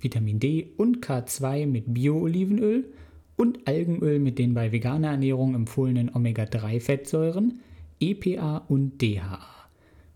[0.00, 2.92] Vitamin D und K2 mit Bio-Olivenöl
[3.36, 7.60] und Algenöl mit den bei veganer Ernährung empfohlenen Omega-3-Fettsäuren,
[8.00, 9.40] EPA und DHA.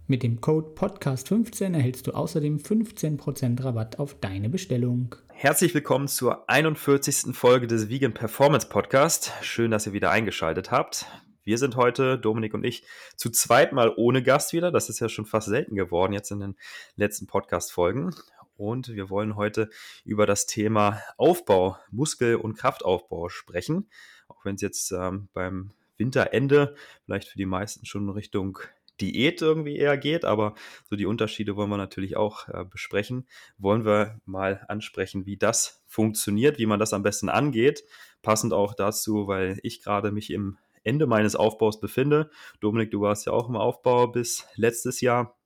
[0.07, 5.15] Mit dem Code Podcast15 erhältst du außerdem 15% Rabatt auf deine Bestellung.
[5.29, 7.35] Herzlich willkommen zur 41.
[7.35, 9.33] Folge des Vegan Performance Podcast.
[9.43, 11.07] Schön, dass ihr wieder eingeschaltet habt.
[11.45, 12.85] Wir sind heute, Dominik und ich,
[13.17, 14.71] zu zweit mal ohne Gast wieder.
[14.71, 16.57] Das ist ja schon fast selten geworden jetzt in den
[16.95, 18.15] letzten Podcast-Folgen.
[18.63, 19.71] Und wir wollen heute
[20.05, 23.91] über das Thema Aufbau, Muskel- und Kraftaufbau sprechen.
[24.29, 28.61] Auch wenn es jetzt ähm, beim Winterende vielleicht für die meisten schon Richtung
[29.01, 30.55] Diät irgendwie eher geht, aber
[30.89, 33.27] so die Unterschiede wollen wir natürlich auch äh, besprechen.
[33.59, 37.83] Wollen wir mal ansprechen, wie das funktioniert, wie man das am besten angeht.
[38.23, 42.31] Passend auch dazu, weil ich gerade mich im Ende meines Aufbaus befinde.
[42.61, 45.37] Dominik, du warst ja auch im Aufbau bis letztes Jahr.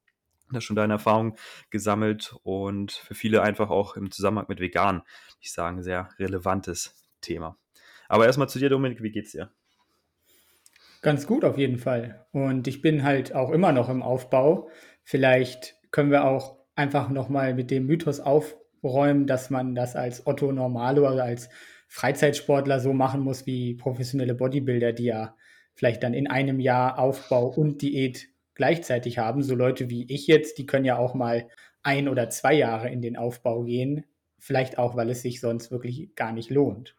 [0.52, 1.36] Hast schon deine Erfahrung
[1.70, 5.02] gesammelt und für viele einfach auch im Zusammenhang mit Vegan,
[5.40, 7.56] ich sagen, sehr relevantes Thema.
[8.08, 9.50] Aber erstmal zu dir, Dominik, wie geht's dir?
[11.02, 12.26] Ganz gut auf jeden Fall.
[12.32, 14.70] Und ich bin halt auch immer noch im Aufbau.
[15.02, 20.52] Vielleicht können wir auch einfach nochmal mit dem Mythos aufräumen, dass man das als Otto
[20.52, 21.48] Normalo, also als
[21.88, 25.36] Freizeitsportler so machen muss wie professionelle Bodybuilder, die ja
[25.74, 29.42] vielleicht dann in einem Jahr Aufbau und Diät gleichzeitig haben.
[29.42, 31.48] So Leute wie ich jetzt, die können ja auch mal
[31.82, 34.04] ein oder zwei Jahre in den Aufbau gehen.
[34.38, 36.96] Vielleicht auch, weil es sich sonst wirklich gar nicht lohnt.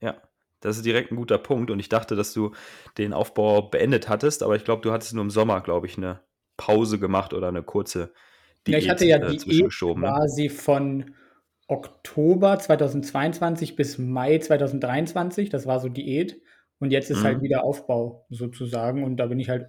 [0.00, 0.22] Ja,
[0.60, 1.70] das ist direkt ein guter Punkt.
[1.70, 2.52] Und ich dachte, dass du
[2.98, 6.20] den Aufbau beendet hattest, aber ich glaube, du hattest nur im Sommer, glaube ich, eine
[6.56, 8.12] Pause gemacht oder eine kurze
[8.66, 8.74] Diät.
[8.74, 9.94] Ja, ich hatte ja äh, die Diät ne?
[9.94, 11.14] quasi von
[11.66, 15.48] Oktober 2022 bis Mai 2023.
[15.48, 16.40] Das war so Diät.
[16.78, 17.28] Und jetzt ist halt mhm.
[17.28, 19.04] halt wieder Aufbau sozusagen.
[19.04, 19.68] Und da bin ich halt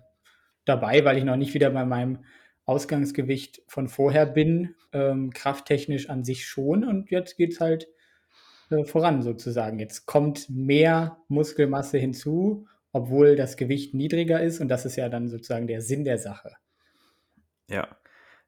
[0.65, 2.19] dabei, weil ich noch nicht wieder bei meinem
[2.65, 4.75] Ausgangsgewicht von vorher bin.
[4.91, 6.83] Ähm, krafttechnisch an sich schon.
[6.83, 7.87] Und jetzt geht es halt
[8.69, 9.79] äh, voran sozusagen.
[9.79, 14.59] Jetzt kommt mehr Muskelmasse hinzu, obwohl das Gewicht niedriger ist.
[14.59, 16.53] Und das ist ja dann sozusagen der Sinn der Sache.
[17.69, 17.97] Ja,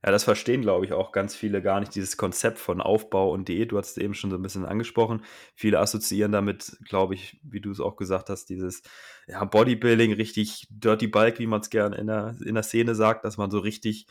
[0.05, 3.47] ja, das verstehen, glaube ich, auch ganz viele gar nicht, dieses Konzept von Aufbau und
[3.47, 3.71] Diät.
[3.71, 5.23] Du hast es eben schon so ein bisschen angesprochen.
[5.55, 8.83] Viele assoziieren damit, glaube ich, wie du es auch gesagt hast, dieses
[9.27, 13.25] ja, Bodybuilding, richtig Dirty Bulk, wie man es gerne in der, in der Szene sagt,
[13.25, 14.05] dass man so richtig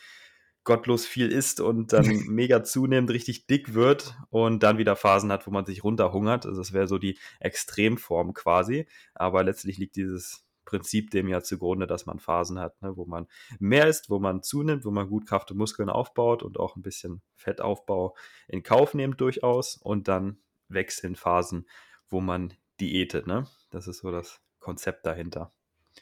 [0.64, 5.46] gottlos viel isst und dann mega zunehmend richtig dick wird und dann wieder Phasen hat,
[5.46, 6.44] wo man sich runterhungert.
[6.46, 8.86] Also das wäre so die Extremform quasi.
[9.14, 13.26] Aber letztlich liegt dieses Prinzip dem ja zugrunde, dass man Phasen hat, ne, wo man
[13.58, 16.82] mehr isst, wo man zunimmt, wo man gut Kraft und Muskeln aufbaut und auch ein
[16.82, 18.14] bisschen Fettaufbau
[18.48, 20.38] in Kauf nimmt durchaus und dann
[20.68, 21.66] wechseln Phasen,
[22.08, 23.26] wo man diätet.
[23.26, 23.46] Ne?
[23.70, 25.52] Das ist so das Konzept dahinter.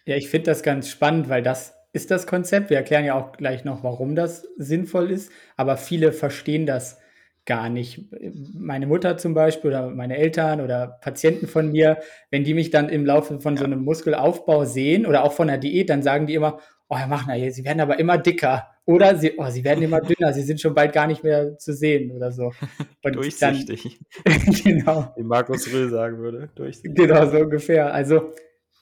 [0.07, 2.71] Ja, ich finde das ganz spannend, weil das ist das Konzept.
[2.71, 6.99] Wir erklären ja auch gleich noch, warum das sinnvoll ist, aber viele verstehen das
[7.47, 8.07] gar nicht.
[8.55, 11.99] Meine Mutter zum Beispiel oder meine Eltern oder Patienten von mir,
[12.31, 15.59] wenn die mich dann im Laufe von so einem Muskelaufbau sehen oder auch von der
[15.59, 18.69] Diät, dann sagen die immer, oh Herr Machner, sie werden aber immer dicker.
[18.87, 21.73] Oder sie, oh, sie werden immer dünner, sie sind schon bald gar nicht mehr zu
[21.73, 22.53] sehen oder so.
[23.03, 24.01] Und Durchsichtig.
[24.25, 25.13] Dann, genau.
[25.17, 26.51] Wie Markus Röhl sagen würde.
[26.55, 26.95] Durchsichtig.
[26.95, 27.95] Genau, so ungefähr.
[27.95, 28.35] Also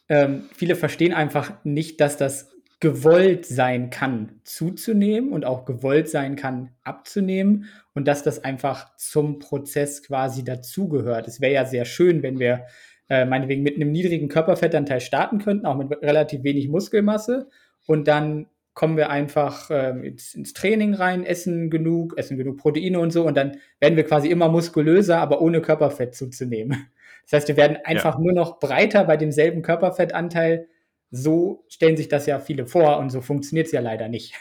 [0.08, 2.51] ähm, viele verstehen einfach nicht, dass das
[2.82, 9.38] gewollt sein kann, zuzunehmen und auch gewollt sein kann, abzunehmen und dass das einfach zum
[9.38, 11.28] Prozess quasi dazugehört.
[11.28, 12.64] Es wäre ja sehr schön, wenn wir
[13.08, 17.48] äh, meinetwegen mit einem niedrigen Körperfettanteil starten könnten, auch mit relativ wenig Muskelmasse
[17.86, 22.98] und dann kommen wir einfach äh, ins, ins, Training rein, essen genug, essen genug Proteine
[22.98, 26.88] und so und dann werden wir quasi immer muskulöser, aber ohne Körperfett zuzunehmen.
[27.30, 28.20] Das heißt, wir werden einfach ja.
[28.20, 30.66] nur noch breiter bei demselben Körperfettanteil
[31.12, 34.34] so stellen sich das ja viele vor und so funktioniert es ja leider nicht.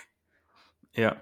[0.94, 1.22] Ja.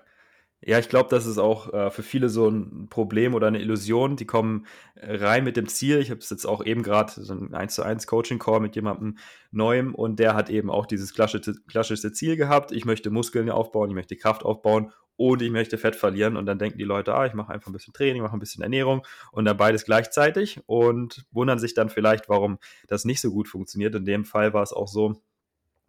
[0.62, 4.18] Ja, ich glaube, das ist auch äh, für viele so ein Problem oder eine Illusion.
[4.18, 4.68] Die kommen
[4.98, 6.00] rein mit dem Ziel.
[6.00, 9.18] Ich habe es jetzt auch eben gerade so ein 1 zu 1 Coaching-Call mit jemandem
[9.52, 12.74] Neuem und der hat eben auch dieses klassische Ziel gehabt.
[12.74, 16.36] Ich möchte Muskeln aufbauen, ich möchte Kraft aufbauen und ich möchte Fett verlieren.
[16.36, 18.62] Und dann denken die Leute, ah, ich mache einfach ein bisschen Training, mache ein bisschen
[18.62, 23.48] Ernährung und dann beides gleichzeitig und wundern sich dann vielleicht, warum das nicht so gut
[23.48, 23.96] funktioniert.
[23.96, 25.22] In dem Fall war es auch so,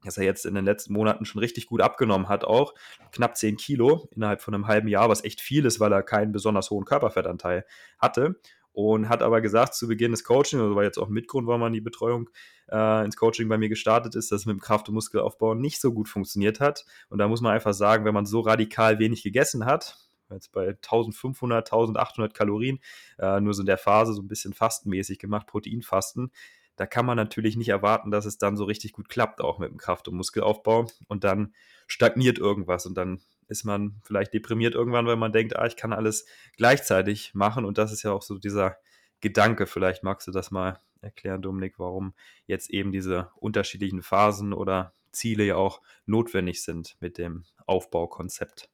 [0.04, 2.74] dass er jetzt in den letzten Monaten schon richtig gut abgenommen hat, auch
[3.12, 6.32] knapp 10 Kilo innerhalb von einem halben Jahr, was echt viel ist, weil er keinen
[6.32, 7.64] besonders hohen Körperfettanteil
[7.98, 8.36] hatte.
[8.72, 11.72] und hat aber gesagt zu Beginn des Coaching, also war jetzt auch Mitgrund, warum man
[11.72, 12.30] die Betreuung
[12.70, 15.80] äh, ins Coaching bei mir gestartet ist, dass es mit dem Kraft- und Muskelaufbau nicht
[15.80, 16.84] so gut funktioniert hat.
[17.08, 19.96] Und da muss man einfach sagen, wenn man so radikal wenig gegessen hat,
[20.30, 22.78] jetzt bei 1500, 1800 Kalorien,
[23.18, 26.30] äh, nur so in der Phase so ein bisschen fastenmäßig gemacht, Proteinfasten,
[26.80, 29.70] da kann man natürlich nicht erwarten, dass es dann so richtig gut klappt, auch mit
[29.70, 30.86] dem Kraft- und Muskelaufbau.
[31.08, 31.52] Und dann
[31.86, 35.92] stagniert irgendwas und dann ist man vielleicht deprimiert irgendwann, weil man denkt, ah, ich kann
[35.92, 36.24] alles
[36.56, 37.66] gleichzeitig machen.
[37.66, 38.78] Und das ist ja auch so dieser
[39.20, 39.66] Gedanke.
[39.66, 42.14] Vielleicht magst du das mal erklären, Dominik, warum
[42.46, 48.70] jetzt eben diese unterschiedlichen Phasen oder Ziele ja auch notwendig sind mit dem Aufbaukonzept.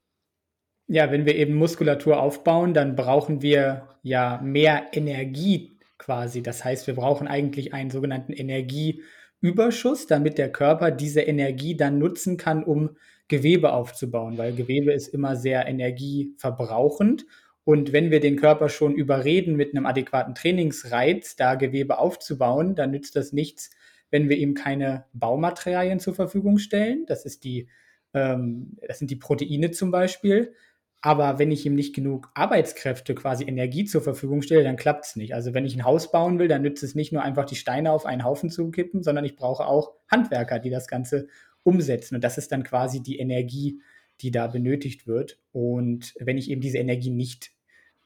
[0.86, 6.42] Ja, wenn wir eben Muskulatur aufbauen, dann brauchen wir ja mehr Energie quasi.
[6.42, 12.36] Das heißt, wir brauchen eigentlich einen sogenannten Energieüberschuss, damit der Körper diese Energie dann nutzen
[12.36, 12.96] kann, um
[13.28, 17.26] Gewebe aufzubauen, weil Gewebe ist immer sehr energieverbrauchend.
[17.64, 22.92] Und wenn wir den Körper schon überreden, mit einem adäquaten Trainingsreiz da Gewebe aufzubauen, dann
[22.92, 23.70] nützt das nichts,
[24.10, 27.06] wenn wir ihm keine Baumaterialien zur Verfügung stellen.
[27.06, 27.68] Das ist die,
[28.14, 30.54] ähm, das sind die Proteine zum Beispiel.
[31.02, 35.16] Aber wenn ich ihm nicht genug Arbeitskräfte, quasi Energie zur Verfügung stelle, dann klappt es
[35.16, 35.34] nicht.
[35.34, 37.92] Also wenn ich ein Haus bauen will, dann nützt es nicht nur einfach die Steine
[37.92, 41.28] auf einen Haufen zu kippen, sondern ich brauche auch Handwerker, die das Ganze
[41.62, 42.16] umsetzen.
[42.16, 43.80] Und das ist dann quasi die Energie,
[44.20, 45.38] die da benötigt wird.
[45.52, 47.52] Und wenn ich eben diese Energie nicht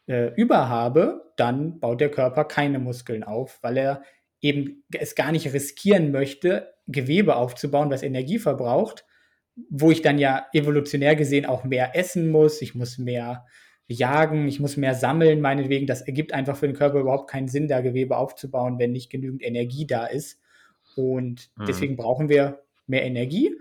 [0.06, 0.68] äh, über
[1.36, 4.02] dann baut der Körper keine Muskeln auf, weil er
[4.40, 9.04] eben es gar nicht riskieren möchte, Gewebe aufzubauen, was Energie verbraucht,
[9.68, 13.44] wo ich dann ja evolutionär gesehen auch mehr essen muss, ich muss mehr
[13.86, 15.86] jagen, ich muss mehr sammeln, meinetwegen.
[15.86, 19.42] Das ergibt einfach für den Körper überhaupt keinen Sinn, da Gewebe aufzubauen, wenn nicht genügend
[19.42, 20.40] Energie da ist.
[20.96, 21.66] Und mhm.
[21.66, 23.54] deswegen brauchen wir mehr Energie.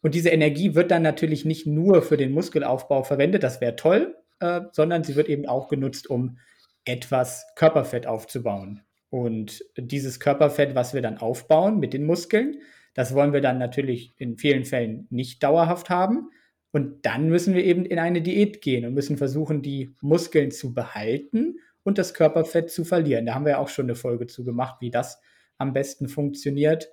[0.00, 4.16] Und diese Energie wird dann natürlich nicht nur für den Muskelaufbau verwendet, das wäre toll,
[4.40, 6.38] äh, sondern sie wird eben auch genutzt, um
[6.84, 8.82] etwas Körperfett aufzubauen.
[9.10, 12.60] Und dieses Körperfett, was wir dann aufbauen mit den Muskeln,
[12.94, 16.30] das wollen wir dann natürlich in vielen Fällen nicht dauerhaft haben.
[16.72, 20.72] Und dann müssen wir eben in eine Diät gehen und müssen versuchen, die Muskeln zu
[20.72, 23.26] behalten und das Körperfett zu verlieren.
[23.26, 25.20] Da haben wir ja auch schon eine Folge zu gemacht, wie das
[25.58, 26.90] am besten funktioniert.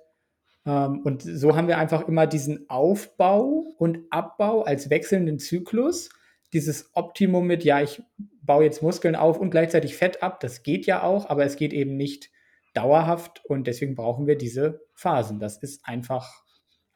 [0.66, 6.10] Ähm, und so haben wir einfach immer diesen Aufbau und Abbau als wechselnden Zyklus.
[6.52, 8.02] Dieses Optimum mit, ja, ich
[8.42, 11.72] baue jetzt Muskeln auf und gleichzeitig Fett ab, das geht ja auch, aber es geht
[11.72, 12.30] eben nicht
[12.74, 15.40] dauerhaft und deswegen brauchen wir diese Phasen.
[15.40, 16.44] Das ist einfach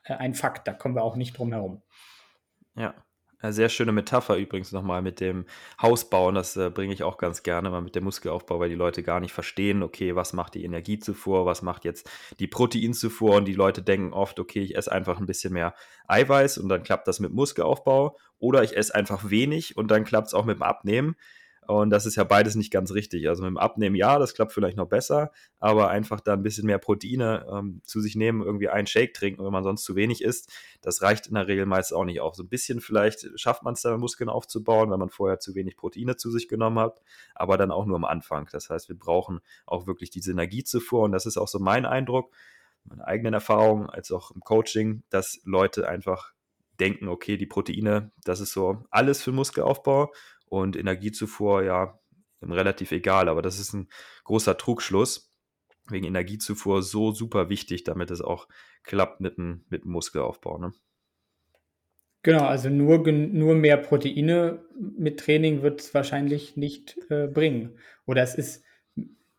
[0.04, 1.82] äh, ein Fakt, da kommen wir auch nicht drum herum.
[2.76, 2.94] Ja,
[3.40, 5.46] sehr schöne Metapher übrigens nochmal mit dem
[5.80, 6.34] Hausbauen.
[6.34, 9.20] Das äh, bringe ich auch ganz gerne mal mit dem Muskelaufbau, weil die Leute gar
[9.20, 12.10] nicht verstehen, okay, was macht die Energiezufuhr, was macht jetzt
[12.40, 15.74] die Proteinzufuhr und die Leute denken oft, okay, ich esse einfach ein bisschen mehr
[16.08, 20.28] Eiweiß und dann klappt das mit Muskelaufbau oder ich esse einfach wenig und dann klappt
[20.28, 21.16] es auch mit dem Abnehmen.
[21.66, 23.28] Und das ist ja beides nicht ganz richtig.
[23.28, 25.31] Also mit dem Abnehmen, ja, das klappt vielleicht noch besser,
[25.61, 29.44] aber einfach da ein bisschen mehr Proteine ähm, zu sich nehmen, irgendwie einen Shake trinken,
[29.44, 30.52] wenn man sonst zu wenig isst,
[30.82, 32.34] das reicht in der Regel meist auch nicht auf.
[32.34, 35.76] So ein bisschen vielleicht schafft man es da, Muskeln aufzubauen, wenn man vorher zu wenig
[35.76, 37.00] Proteine zu sich genommen hat,
[37.34, 38.49] aber dann auch nur am Anfang.
[38.52, 41.87] Das heißt, wir brauchen auch wirklich diese Energie zuvor und das ist auch so mein
[41.87, 42.32] Eindruck,
[42.84, 46.34] meine eigenen Erfahrungen, als auch im Coaching, dass Leute einfach
[46.81, 50.12] denken, okay, die Proteine, das ist so alles für Muskelaufbau
[50.60, 51.98] und Energiezufuhr ja
[52.42, 53.88] relativ egal, aber das ist ein
[54.24, 55.30] großer Trugschluss.
[55.88, 58.49] Wegen Energiezufuhr so super wichtig, damit es auch
[58.84, 60.56] klappt mit dem, mit dem Muskelaufbau.
[60.58, 60.73] Ne?
[62.23, 67.78] Genau, also nur, nur mehr Proteine mit Training wird es wahrscheinlich nicht äh, bringen.
[68.06, 68.64] Oder es ist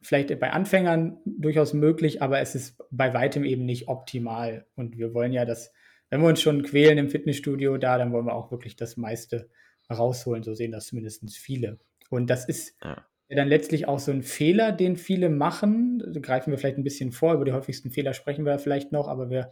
[0.01, 4.67] vielleicht bei Anfängern durchaus möglich, aber es ist bei weitem eben nicht optimal.
[4.75, 5.73] Und wir wollen ja das,
[6.11, 9.49] wenn wir uns schon quälen im Fitnessstudio da, dann wollen wir auch wirklich das meiste
[9.89, 10.43] rausholen.
[10.43, 11.79] So sehen das zumindest viele.
[12.09, 13.05] Und das ist ja.
[13.29, 16.03] dann letztlich auch so ein Fehler, den viele machen.
[16.13, 17.33] Da greifen wir vielleicht ein bisschen vor.
[17.33, 19.51] Über die häufigsten Fehler sprechen wir vielleicht noch, aber wir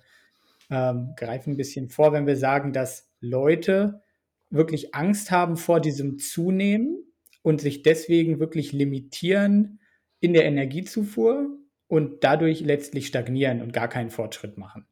[0.69, 4.01] ähm, greifen ein bisschen vor, wenn wir sagen, dass Leute
[4.49, 7.03] wirklich Angst haben vor diesem Zunehmen
[7.41, 9.79] und sich deswegen wirklich limitieren
[10.19, 14.85] in der Energiezufuhr und dadurch letztlich stagnieren und gar keinen Fortschritt machen.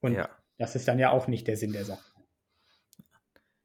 [0.00, 0.28] Und ja.
[0.58, 2.11] das ist dann ja auch nicht der Sinn der Sache.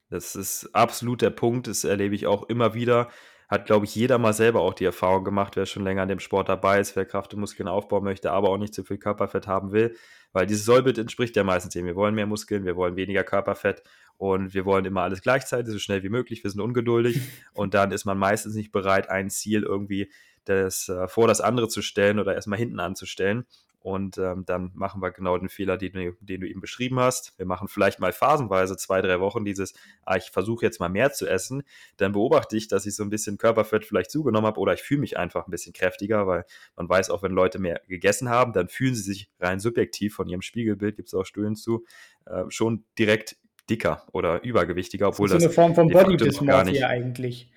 [0.10, 3.10] Das ist absolut der Punkt, das erlebe ich auch immer wieder.
[3.50, 6.20] Hat, glaube ich, jeder mal selber auch die Erfahrung gemacht, wer schon länger an dem
[6.20, 9.48] Sport dabei ist, wer Kraft und Muskeln aufbauen möchte, aber auch nicht zu viel Körperfett
[9.48, 9.96] haben will.
[10.34, 11.86] Weil dieses Sollbild entspricht ja meistens dem.
[11.86, 13.84] Wir wollen mehr Muskeln, wir wollen weniger Körperfett
[14.18, 16.44] und wir wollen immer alles gleichzeitig, so schnell wie möglich.
[16.44, 17.22] Wir sind ungeduldig
[17.54, 20.12] und dann ist man meistens nicht bereit, ein Ziel irgendwie
[20.44, 23.46] das äh, vor das andere zu stellen oder erstmal hinten anzustellen.
[23.88, 27.39] Und ähm, dann machen wir genau den Fehler, den du, den du eben beschrieben hast.
[27.39, 31.13] Wir machen vielleicht mal phasenweise zwei, drei Wochen dieses, ah, ich versuche jetzt mal mehr
[31.13, 31.63] zu essen.
[31.96, 35.00] Dann beobachte ich, dass ich so ein bisschen Körperfett vielleicht zugenommen habe oder ich fühle
[35.00, 36.44] mich einfach ein bisschen kräftiger, weil
[36.75, 40.27] man weiß auch, wenn Leute mehr gegessen haben, dann fühlen sie sich rein subjektiv von
[40.27, 41.86] ihrem Spiegelbild, gibt es auch Studien zu,
[42.25, 43.38] äh, schon direkt
[43.70, 45.38] dicker oder übergewichtiger, obwohl das.
[45.38, 47.53] Ist so eine Form von Body Dysmorphia eigentlich.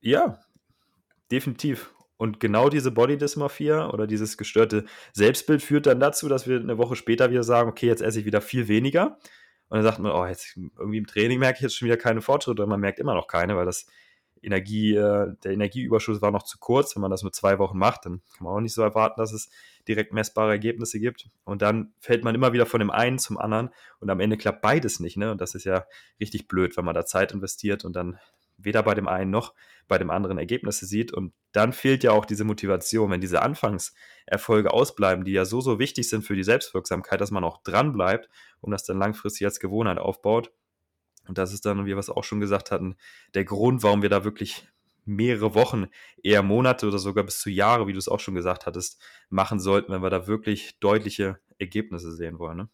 [0.00, 0.38] Ja,
[1.32, 1.92] definitiv.
[2.16, 6.78] Und genau diese Body Dysmorphia oder dieses gestörte Selbstbild führt dann dazu, dass wir eine
[6.78, 9.18] Woche später wieder sagen, okay, jetzt esse ich wieder viel weniger.
[9.68, 12.22] Und dann sagt man, oh, jetzt irgendwie im Training merke ich jetzt schon wieder keine
[12.22, 13.86] Fortschritte und man merkt immer noch keine, weil das
[14.42, 16.94] Energie, äh, der Energieüberschuss war noch zu kurz.
[16.94, 19.32] Wenn man das nur zwei Wochen macht, dann kann man auch nicht so erwarten, dass
[19.32, 19.50] es
[19.88, 21.28] direkt messbare Ergebnisse gibt.
[21.44, 24.62] Und dann fällt man immer wieder von dem einen zum anderen und am Ende klappt
[24.62, 25.16] beides nicht.
[25.16, 25.32] Ne?
[25.32, 25.86] Und das ist ja
[26.20, 28.18] richtig blöd, wenn man da Zeit investiert und dann
[28.58, 29.54] weder bei dem einen noch
[29.88, 31.12] bei dem anderen Ergebnisse sieht.
[31.12, 35.78] Und dann fehlt ja auch diese Motivation, wenn diese Anfangserfolge ausbleiben, die ja so, so
[35.78, 38.28] wichtig sind für die Selbstwirksamkeit, dass man auch dran bleibt
[38.60, 40.52] und das dann langfristig als Gewohnheit aufbaut.
[41.28, 42.96] Und das ist dann, wie wir es auch schon gesagt hatten,
[43.34, 44.68] der Grund, warum wir da wirklich
[45.04, 45.86] mehrere Wochen,
[46.22, 49.60] eher Monate oder sogar bis zu Jahre, wie du es auch schon gesagt hattest, machen
[49.60, 52.56] sollten, wenn wir da wirklich deutliche Ergebnisse sehen wollen.
[52.56, 52.68] Ne?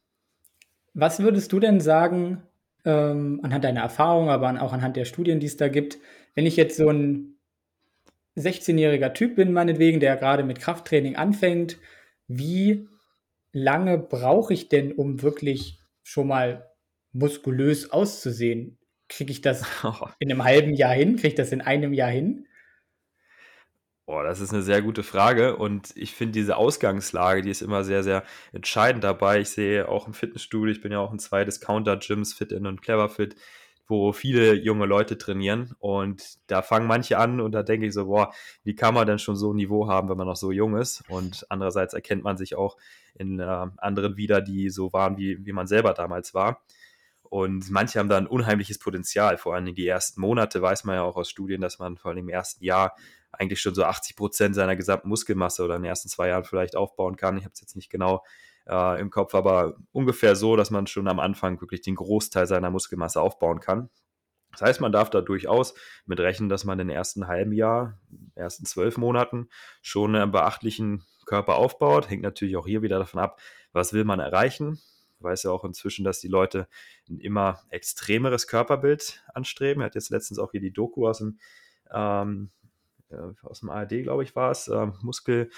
[0.94, 2.42] Was würdest du denn sagen,
[2.84, 5.98] ähm, anhand deiner Erfahrung, aber auch anhand der Studien, die es da gibt,
[6.34, 7.36] wenn ich jetzt so ein
[8.36, 11.78] 16-jähriger Typ bin, meinetwegen, der gerade mit Krafttraining anfängt,
[12.28, 12.88] wie
[13.52, 16.70] lange brauche ich denn, um wirklich schon mal
[17.12, 18.78] muskulös auszusehen?
[19.08, 19.64] Kriege ich das
[20.18, 21.16] in einem halben Jahr hin?
[21.16, 22.46] Kriege ich das in einem Jahr hin?
[24.04, 27.84] Boah, das ist eine sehr gute Frage und ich finde diese Ausgangslage, die ist immer
[27.84, 29.40] sehr, sehr entscheidend dabei.
[29.40, 33.36] Ich sehe auch im Fitnessstudio, ich bin ja auch in zwei Discounter-Gyms, Fit-In und Cleverfit,
[33.86, 38.06] wo viele junge Leute trainieren und da fangen manche an und da denke ich so,
[38.06, 38.32] boah,
[38.64, 41.04] wie kann man denn schon so ein Niveau haben, wenn man noch so jung ist?
[41.08, 42.76] Und andererseits erkennt man sich auch
[43.14, 46.64] in äh, anderen wieder, die so waren, wie, wie man selber damals war.
[47.22, 49.38] Und manche haben da ein unheimliches Potenzial.
[49.38, 52.18] Vor allem die ersten Monate weiß man ja auch aus Studien, dass man vor allem
[52.18, 52.96] im ersten Jahr
[53.32, 56.76] eigentlich schon so 80 Prozent seiner gesamten Muskelmasse oder in den ersten zwei Jahren vielleicht
[56.76, 57.36] aufbauen kann.
[57.36, 58.24] Ich habe es jetzt nicht genau
[58.68, 62.70] äh, im Kopf, aber ungefähr so, dass man schon am Anfang wirklich den Großteil seiner
[62.70, 63.90] Muskelmasse aufbauen kann.
[64.52, 65.74] Das heißt, man darf da durchaus
[66.04, 67.98] mit rechnen, dass man in den ersten halben Jahr,
[68.34, 69.48] ersten zwölf Monaten
[69.80, 72.10] schon einen beachtlichen Körper aufbaut.
[72.10, 73.40] Hängt natürlich auch hier wieder davon ab,
[73.72, 74.78] was will man erreichen.
[75.16, 76.68] Ich weiß ja auch inzwischen, dass die Leute
[77.08, 79.82] ein immer extremeres Körperbild anstreben.
[79.82, 81.38] Er hat jetzt letztens auch hier die Doku aus dem
[81.90, 82.61] ähm, äh,
[83.42, 85.50] aus dem ARD, glaube ich, war es, äh, Muskel,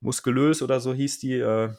[0.00, 1.70] muskulös oder so hieß die, äh,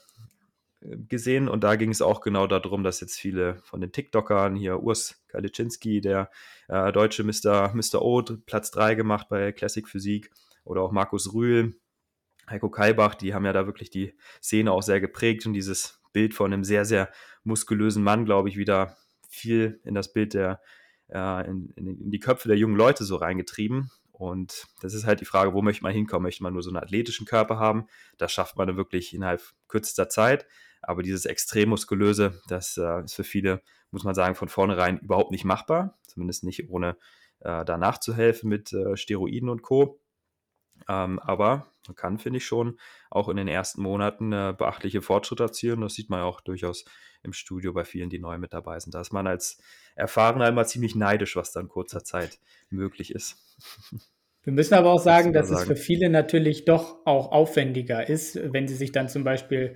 [0.82, 1.50] gesehen.
[1.50, 5.22] Und da ging es auch genau darum, dass jetzt viele von den TikTokern, hier Urs
[5.28, 6.30] Kaliczynski, der
[6.68, 7.74] äh, deutsche Mr.
[7.74, 8.02] Mr.
[8.02, 10.32] O, Platz 3 gemacht bei Classic Physik,
[10.64, 11.76] oder auch Markus Rühl,
[12.50, 16.34] Heiko Kalbach, die haben ja da wirklich die Szene auch sehr geprägt und dieses Bild
[16.34, 17.10] von einem sehr, sehr
[17.44, 18.98] muskulösen Mann, glaube ich, wieder
[19.28, 20.62] viel in das Bild der,
[21.10, 23.92] äh, in, in, die Köpfe der jungen Leute so reingetrieben.
[24.20, 26.24] Und das ist halt die Frage, wo möchte man hinkommen?
[26.24, 27.88] Möchte man nur so einen athletischen Körper haben?
[28.18, 30.46] Das schafft man dann wirklich innerhalb kürzester Zeit.
[30.82, 33.62] Aber dieses extrem muskulöse, das äh, ist für viele,
[33.92, 35.98] muss man sagen, von vornherein überhaupt nicht machbar.
[36.06, 36.98] Zumindest nicht ohne
[37.40, 39.99] äh, da nachzuhelfen mit äh, Steroiden und Co.
[40.88, 45.44] Ähm, aber man kann, finde ich schon, auch in den ersten Monaten äh, beachtliche Fortschritte
[45.44, 45.82] erzielen.
[45.82, 46.86] Das sieht man ja auch durchaus
[47.24, 48.94] im Studio bei vielen, die neu mit dabei sind.
[48.94, 49.62] Da ist man als
[49.96, 53.38] Erfahrener immer ziemlich neidisch, was dann kurzer Zeit möglich ist.
[54.44, 55.62] Wir müssen aber auch sagen, dass sagen.
[55.62, 59.76] es für viele natürlich doch auch aufwendiger ist, wenn sie sich dann zum Beispiel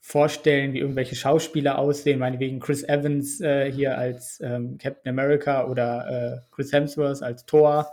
[0.00, 6.40] vorstellen, wie irgendwelche Schauspieler aussehen, meinetwegen Chris Evans äh, hier als ähm, Captain America oder
[6.40, 7.92] äh, Chris Hemsworth als Thor.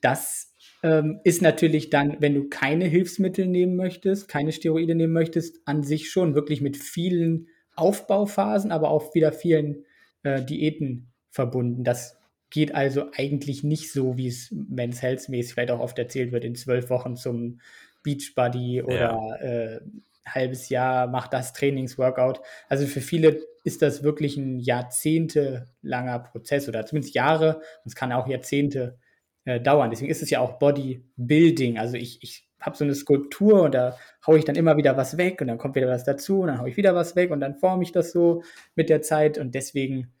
[0.00, 0.47] Das
[0.82, 5.82] ähm, ist natürlich dann, wenn du keine Hilfsmittel nehmen möchtest, keine Steroide nehmen möchtest, an
[5.82, 9.84] sich schon wirklich mit vielen Aufbauphasen, aber auch wieder vielen
[10.22, 11.84] äh, Diäten verbunden.
[11.84, 12.16] Das
[12.50, 16.44] geht also eigentlich nicht so, wie es Men's Health mäßig vielleicht auch oft erzählt wird,
[16.44, 17.60] in zwölf Wochen zum
[18.02, 19.36] Beachbody oder ja.
[19.36, 19.80] äh,
[20.26, 22.40] halbes Jahr macht das Trainingsworkout.
[22.68, 28.12] Also für viele ist das wirklich ein jahrzehntelanger Prozess oder zumindest Jahre und es kann
[28.12, 28.98] auch Jahrzehnte
[29.48, 29.88] äh, dauern.
[29.90, 31.78] Deswegen ist es ja auch Bodybuilding.
[31.78, 35.16] Also ich, ich habe so eine Skulptur und da haue ich dann immer wieder was
[35.16, 37.40] weg und dann kommt wieder was dazu und dann haue ich wieder was weg und
[37.40, 38.42] dann forme ich das so
[38.74, 40.12] mit der Zeit und deswegen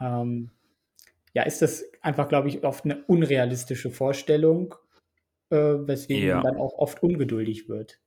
[0.00, 0.50] ähm,
[1.34, 4.74] ja, ist das einfach, glaube ich, oft eine unrealistische Vorstellung,
[5.50, 6.36] äh, weswegen ja.
[6.36, 8.00] man dann auch oft ungeduldig wird.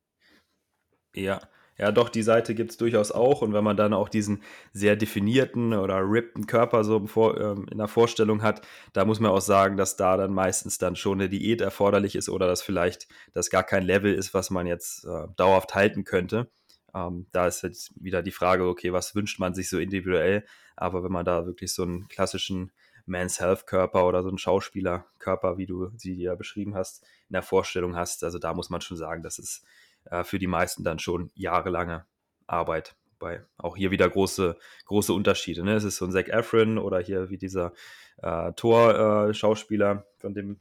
[1.16, 1.40] Ja,
[1.78, 3.42] Ja, doch, die Seite gibt es durchaus auch.
[3.42, 6.98] Und wenn man dann auch diesen sehr definierten oder rippten Körper so
[7.36, 10.96] ähm, in der Vorstellung hat, da muss man auch sagen, dass da dann meistens dann
[10.96, 14.68] schon eine Diät erforderlich ist oder dass vielleicht das gar kein Level ist, was man
[14.68, 16.48] jetzt äh, dauerhaft halten könnte.
[16.94, 20.46] Ähm, da ist jetzt wieder die Frage, okay, was wünscht man sich so individuell?
[20.76, 22.72] Aber wenn man da wirklich so einen klassischen
[23.06, 27.42] Man's Health Körper oder so einen Schauspielerkörper, wie du sie ja beschrieben hast, in der
[27.42, 29.64] Vorstellung hast, also da muss man schon sagen, dass es
[30.06, 32.06] äh, für die meisten dann schon jahrelange
[32.48, 32.96] Arbeit.
[33.20, 35.64] Wobei auch hier wieder große, große Unterschiede.
[35.64, 35.76] Ne?
[35.76, 37.74] Es ist so ein Zac Efron oder hier wie dieser
[38.22, 40.60] äh, Tor-Schauspieler, äh, von dem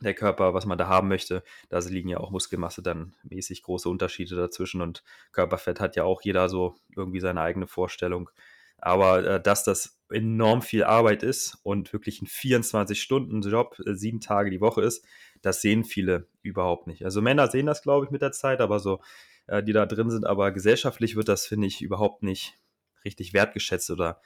[0.00, 1.42] der Körper, was man da haben möchte.
[1.68, 5.02] Da liegen ja auch Muskelmasse dann mäßig große Unterschiede dazwischen und
[5.32, 8.30] Körperfett hat ja auch jeder so irgendwie seine eigene Vorstellung.
[8.78, 14.50] Aber äh, dass das enorm viel Arbeit ist und wirklich ein 24-Stunden-Job, äh, sieben Tage
[14.50, 15.06] die Woche ist,
[15.44, 17.04] das sehen viele überhaupt nicht.
[17.04, 19.00] Also Männer sehen das, glaube ich, mit der Zeit, aber so,
[19.46, 22.58] äh, die da drin sind, aber gesellschaftlich wird das, finde ich, überhaupt nicht
[23.04, 24.20] richtig wertgeschätzt oder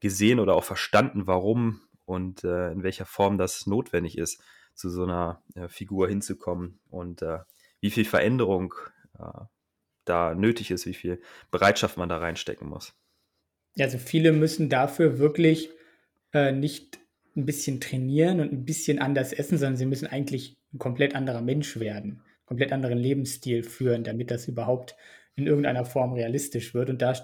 [0.00, 4.42] gesehen oder auch verstanden, warum und äh, in welcher Form das notwendig ist,
[4.74, 7.38] zu so einer äh, Figur hinzukommen und äh,
[7.80, 8.74] wie viel Veränderung
[9.18, 9.44] äh,
[10.04, 12.92] da nötig ist, wie viel Bereitschaft man da reinstecken muss.
[13.78, 15.70] Also viele müssen dafür wirklich
[16.32, 16.98] äh, nicht
[17.36, 21.40] ein bisschen trainieren und ein bisschen anders essen, sondern sie müssen eigentlich ein komplett anderer
[21.40, 24.96] Mensch werden, komplett anderen Lebensstil führen, damit das überhaupt
[25.36, 26.90] in irgendeiner Form realistisch wird.
[26.90, 27.14] Und da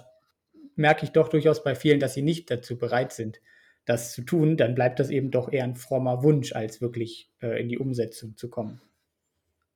[0.75, 3.39] merke ich doch durchaus bei vielen, dass sie nicht dazu bereit sind,
[3.85, 4.57] das zu tun.
[4.57, 8.35] Dann bleibt das eben doch eher ein frommer Wunsch, als wirklich äh, in die Umsetzung
[8.37, 8.81] zu kommen.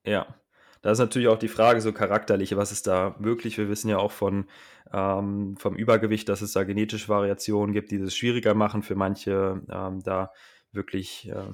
[0.05, 0.35] Ja,
[0.81, 3.57] da ist natürlich auch die Frage so charakterliche, was ist da möglich?
[3.57, 4.45] Wir wissen ja auch von,
[4.93, 9.63] ähm, vom Übergewicht, dass es da genetische Variationen gibt, die es schwieriger machen für manche,
[9.69, 10.31] ähm, da
[10.71, 11.51] wirklich äh,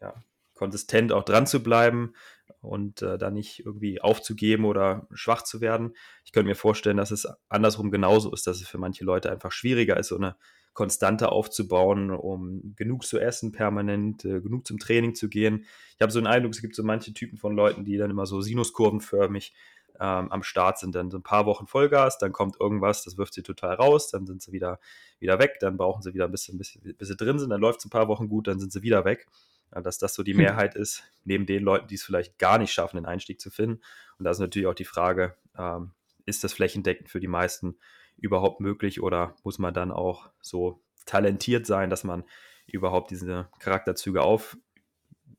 [0.00, 0.14] ja,
[0.58, 2.14] konsistent auch dran zu bleiben
[2.60, 5.94] und äh, da nicht irgendwie aufzugeben oder schwach zu werden.
[6.24, 9.52] Ich könnte mir vorstellen, dass es andersrum genauso ist, dass es für manche Leute einfach
[9.52, 10.36] schwieriger ist, so eine
[10.74, 15.64] Konstante aufzubauen, um genug zu essen, permanent äh, genug zum Training zu gehen.
[15.96, 18.26] Ich habe so einen Eindruck, es gibt so manche Typen von Leuten, die dann immer
[18.26, 19.54] so sinuskurvenförmig
[20.00, 20.94] ähm, am Start sind.
[20.94, 24.26] Dann so ein paar Wochen Vollgas, dann kommt irgendwas, das wirft sie total raus, dann
[24.26, 24.78] sind sie wieder,
[25.18, 27.80] wieder weg, dann brauchen sie wieder ein bisschen, bisschen bis sie drin sind, dann läuft
[27.80, 29.26] es ein paar Wochen gut, dann sind sie wieder weg.
[29.70, 30.38] Dass das so die hm.
[30.38, 33.82] Mehrheit ist, neben den Leuten, die es vielleicht gar nicht schaffen, den Einstieg zu finden.
[34.18, 35.92] Und da ist natürlich auch die Frage, ähm,
[36.26, 37.78] ist das flächendeckend für die meisten
[38.16, 42.24] überhaupt möglich oder muss man dann auch so talentiert sein, dass man
[42.66, 44.56] überhaupt diese Charakterzüge auf,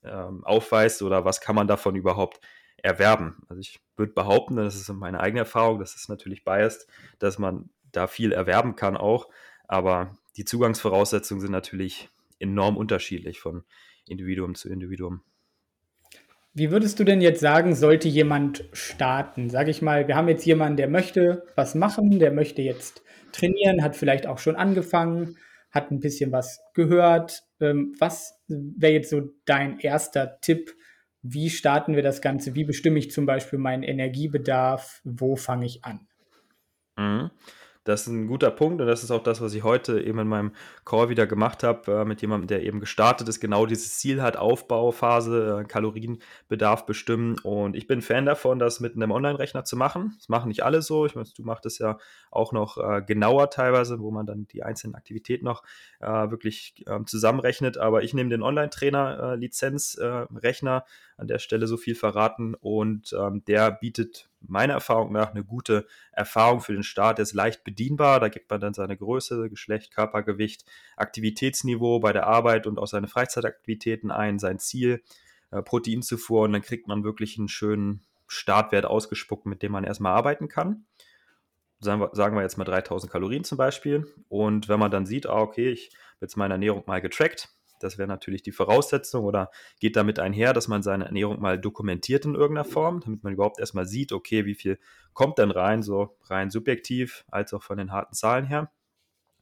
[0.03, 2.39] ähm, aufweist oder was kann man davon überhaupt
[2.77, 3.43] erwerben?
[3.49, 6.87] Also ich würde behaupten, das ist meine eigene Erfahrung, das ist natürlich biased,
[7.19, 9.29] dass man da viel erwerben kann auch,
[9.67, 13.63] aber die Zugangsvoraussetzungen sind natürlich enorm unterschiedlich von
[14.09, 15.21] Individuum zu Individuum.
[16.53, 19.49] Wie würdest du denn jetzt sagen, sollte jemand starten?
[19.49, 23.83] Sag ich mal, wir haben jetzt jemanden, der möchte was machen, der möchte jetzt trainieren,
[23.83, 25.37] hat vielleicht auch schon angefangen,
[25.71, 27.43] hat ein bisschen was gehört.
[27.61, 30.75] Ähm, was wäre jetzt so dein erster Tipp?
[31.21, 32.55] Wie starten wir das Ganze?
[32.55, 35.01] Wie bestimme ich zum Beispiel meinen Energiebedarf?
[35.03, 36.07] Wo fange ich an?
[36.97, 37.29] Mhm.
[37.89, 40.28] Das ist ein guter Punkt und das ist auch das, was ich heute eben in
[40.28, 40.52] meinem
[40.86, 44.38] Call wieder gemacht habe, äh, mit jemandem, der eben gestartet ist, genau dieses Ziel hat,
[44.38, 47.39] Aufbauphase, äh, Kalorienbedarf bestimmen.
[47.39, 50.13] Und ich bin Fan davon, das mit einem Online-Rechner zu machen.
[50.17, 51.08] Das machen nicht alle so.
[51.08, 51.97] Ich meine, du machst es ja
[52.30, 55.63] auch noch äh, genauer teilweise, wo man dann die einzelnen Aktivitäten noch
[55.99, 57.80] äh, wirklich ähm, zusammenrechnet.
[57.80, 63.71] Aber ich nehme den Online-Trainer-Lizenz-Rechner äh, an der Stelle so viel verraten und ähm, der
[63.71, 67.17] bietet meiner Erfahrung nach eine gute Erfahrung für den Start.
[67.17, 72.28] Der ist leicht bedienbar, da gibt man dann seine Größe, Geschlecht, Körpergewicht, Aktivitätsniveau bei der
[72.28, 75.04] Arbeit und auch seine Freizeitaktivitäten ein, sein Ziel,
[75.52, 80.13] äh, Proteinzufuhr und dann kriegt man wirklich einen schönen Startwert ausgespuckt, mit dem man erstmal
[80.13, 80.86] arbeiten kann.
[81.80, 84.06] Sagen wir, sagen wir jetzt mal 3000 Kalorien zum Beispiel.
[84.28, 87.49] Und wenn man dann sieht, ah, okay, ich habe jetzt meine Ernährung mal getrackt,
[87.83, 92.25] das wäre natürlich die Voraussetzung oder geht damit einher, dass man seine Ernährung mal dokumentiert
[92.25, 94.79] in irgendeiner Form, damit man überhaupt erstmal sieht, okay, wie viel
[95.13, 98.71] kommt denn rein, so rein subjektiv als auch von den harten Zahlen her.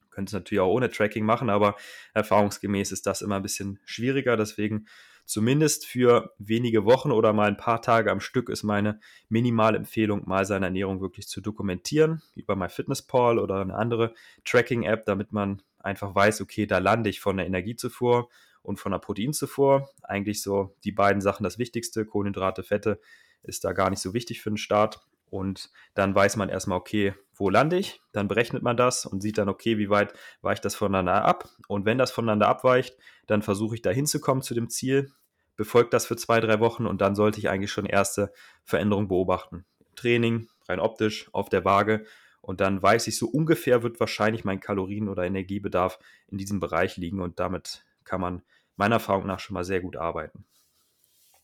[0.10, 1.76] Könnte es natürlich auch ohne Tracking machen, aber
[2.14, 4.36] erfahrungsgemäß ist das immer ein bisschen schwieriger.
[4.36, 4.88] Deswegen
[5.26, 10.24] zumindest für wenige Wochen oder mal ein paar Tage am Stück ist meine minimale Empfehlung,
[10.26, 16.14] mal seine Ernährung wirklich zu dokumentieren über MyFitnessPal oder eine andere Tracking-App, damit man einfach
[16.14, 18.30] weiß, okay, da lande ich von der Energiezufuhr
[18.62, 19.90] und von der Proteinzufuhr.
[20.04, 22.06] Eigentlich so die beiden Sachen das Wichtigste.
[22.06, 23.00] Kohlenhydrate, Fette
[23.42, 25.00] ist da gar nicht so wichtig für den Start.
[25.30, 28.02] Und dann weiß man erstmal, okay, wo lande ich?
[28.12, 31.50] Dann berechnet man das und sieht dann, okay, wie weit weicht das voneinander ab?
[31.68, 35.12] Und wenn das voneinander abweicht, dann versuche ich da hinzukommen zu dem Ziel,
[35.56, 38.32] befolgt das für zwei, drei Wochen und dann sollte ich eigentlich schon erste
[38.64, 39.66] Veränderungen beobachten.
[39.96, 42.06] Training, rein optisch auf der Waage
[42.48, 46.96] und dann weiß ich, so ungefähr wird wahrscheinlich mein Kalorien- oder Energiebedarf in diesem Bereich
[46.96, 48.42] liegen und damit kann man
[48.78, 50.46] meiner Erfahrung nach schon mal sehr gut arbeiten.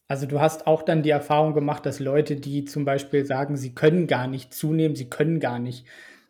[0.08, 3.76] Also du hast auch dann die Erfahrung gemacht, dass Leute, die zum Beispiel sagen, sie
[3.76, 5.86] können gar nicht zunehmen, sie können gar nicht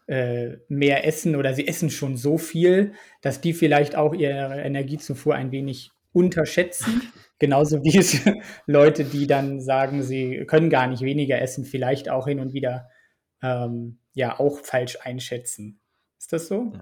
[0.08, 5.36] äh, mehr essen oder sie essen schon so viel, dass die vielleicht auch ihre Energiezufuhr
[5.36, 7.04] ein wenig unterschätzen.
[7.38, 8.22] Genauso wie es
[8.66, 12.90] Leute, die dann sagen, sie können gar nicht weniger essen, vielleicht auch hin und wieder
[13.44, 15.80] ähm, ja auch falsch einschätzen.
[16.18, 16.74] Ist das so?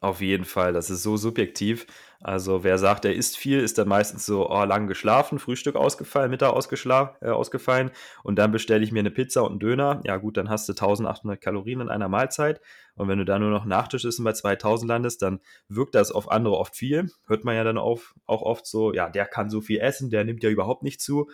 [0.00, 1.86] Auf jeden Fall, das ist so subjektiv.
[2.20, 6.30] Also wer sagt, er isst viel, ist dann meistens so, oh, lang geschlafen, Frühstück ausgefallen,
[6.30, 7.90] Mittag äh, ausgefallen
[8.22, 10.02] und dann bestelle ich mir eine Pizza und einen Döner.
[10.04, 12.60] Ja gut, dann hast du 1800 Kalorien in einer Mahlzeit
[12.94, 16.12] und wenn du da nur noch Nachtisch isst und bei 2000 landest, dann wirkt das
[16.12, 17.10] auf andere oft viel.
[17.26, 20.24] Hört man ja dann auf, auch oft so, ja, der kann so viel essen, der
[20.24, 21.30] nimmt ja überhaupt nicht zu.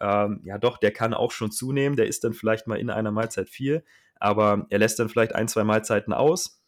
[0.00, 3.10] Ähm, ja doch, der kann auch schon zunehmen, der isst dann vielleicht mal in einer
[3.10, 3.84] Mahlzeit viel,
[4.20, 6.62] aber er lässt dann vielleicht ein, zwei Mahlzeiten aus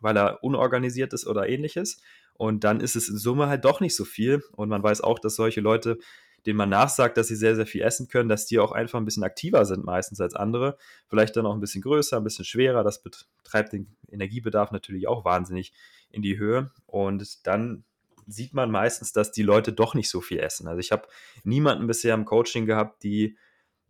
[0.00, 2.00] weil er unorganisiert ist oder ähnliches.
[2.34, 4.42] Und dann ist es in Summe halt doch nicht so viel.
[4.52, 5.98] Und man weiß auch, dass solche Leute,
[6.44, 9.04] denen man nachsagt, dass sie sehr, sehr viel essen können, dass die auch einfach ein
[9.04, 10.76] bisschen aktiver sind meistens als andere.
[11.08, 12.84] Vielleicht dann auch ein bisschen größer, ein bisschen schwerer.
[12.84, 15.72] Das betreibt den Energiebedarf natürlich auch wahnsinnig
[16.10, 16.70] in die Höhe.
[16.86, 17.84] Und dann
[18.26, 20.68] sieht man meistens, dass die Leute doch nicht so viel essen.
[20.68, 21.08] Also ich habe
[21.44, 23.38] niemanden bisher im Coaching gehabt, die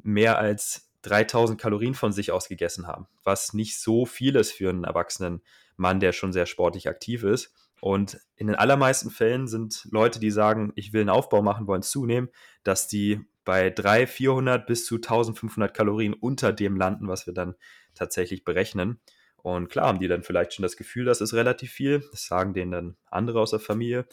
[0.02, 4.71] mehr als 3000 Kalorien von sich aus gegessen haben, was nicht so viel ist für
[4.71, 5.42] einen Erwachsenen
[5.77, 7.53] Mann, der schon sehr sportlich aktiv ist.
[7.81, 11.83] Und in den allermeisten Fällen sind Leute, die sagen, ich will einen Aufbau machen, wollen
[11.83, 12.31] zunehmen,
[12.64, 17.55] dass die bei 300, 400 bis zu 1500 Kalorien unter dem landen, was wir dann
[17.95, 18.99] tatsächlich berechnen.
[19.37, 22.03] Und klar haben die dann vielleicht schon das Gefühl, das ist relativ viel.
[22.11, 24.07] Das sagen denen dann andere aus der Familie,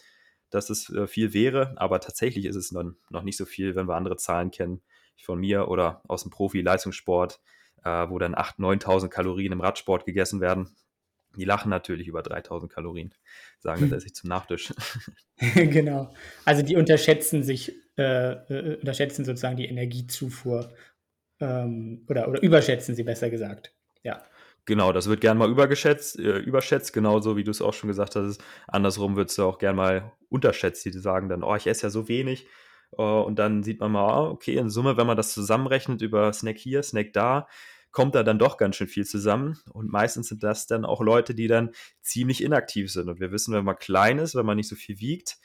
[0.52, 1.74] dass es äh, viel wäre.
[1.78, 4.82] Aber tatsächlich ist es dann noch nicht so viel, wenn wir andere Zahlen kennen,
[5.22, 7.40] von mir oder aus dem Profi-Leistungssport,
[7.84, 10.76] äh, wo dann 8.000, 9.000 Kalorien im Radsport gegessen werden.
[11.36, 13.14] Die lachen natürlich über 3000 Kalorien,
[13.60, 14.74] sagen, das esse ich zum Nachtisch.
[15.56, 16.14] genau.
[16.46, 20.74] Also die unterschätzen sich, äh, äh, unterschätzen sozusagen die Energiezufuhr
[21.40, 23.74] ähm, oder, oder überschätzen sie besser gesagt.
[24.04, 24.24] Ja.
[24.66, 28.16] Genau, das wird gern mal übergeschätzt, äh, überschätzt, genauso wie du es auch schon gesagt
[28.16, 28.42] hast.
[28.68, 30.86] Andersrum wird es auch gern mal unterschätzt.
[30.86, 32.48] Die sagen dann, oh, ich esse ja so wenig.
[32.98, 36.32] Uh, und dann sieht man mal, ah, okay, in Summe, wenn man das zusammenrechnet über
[36.32, 37.48] Snack hier, Snack da,
[37.92, 39.60] kommt da dann doch ganz schön viel zusammen.
[39.72, 43.10] Und meistens sind das dann auch Leute, die dann ziemlich inaktiv sind.
[43.10, 45.38] Und wir wissen, wenn man klein ist, wenn man nicht so viel wiegt,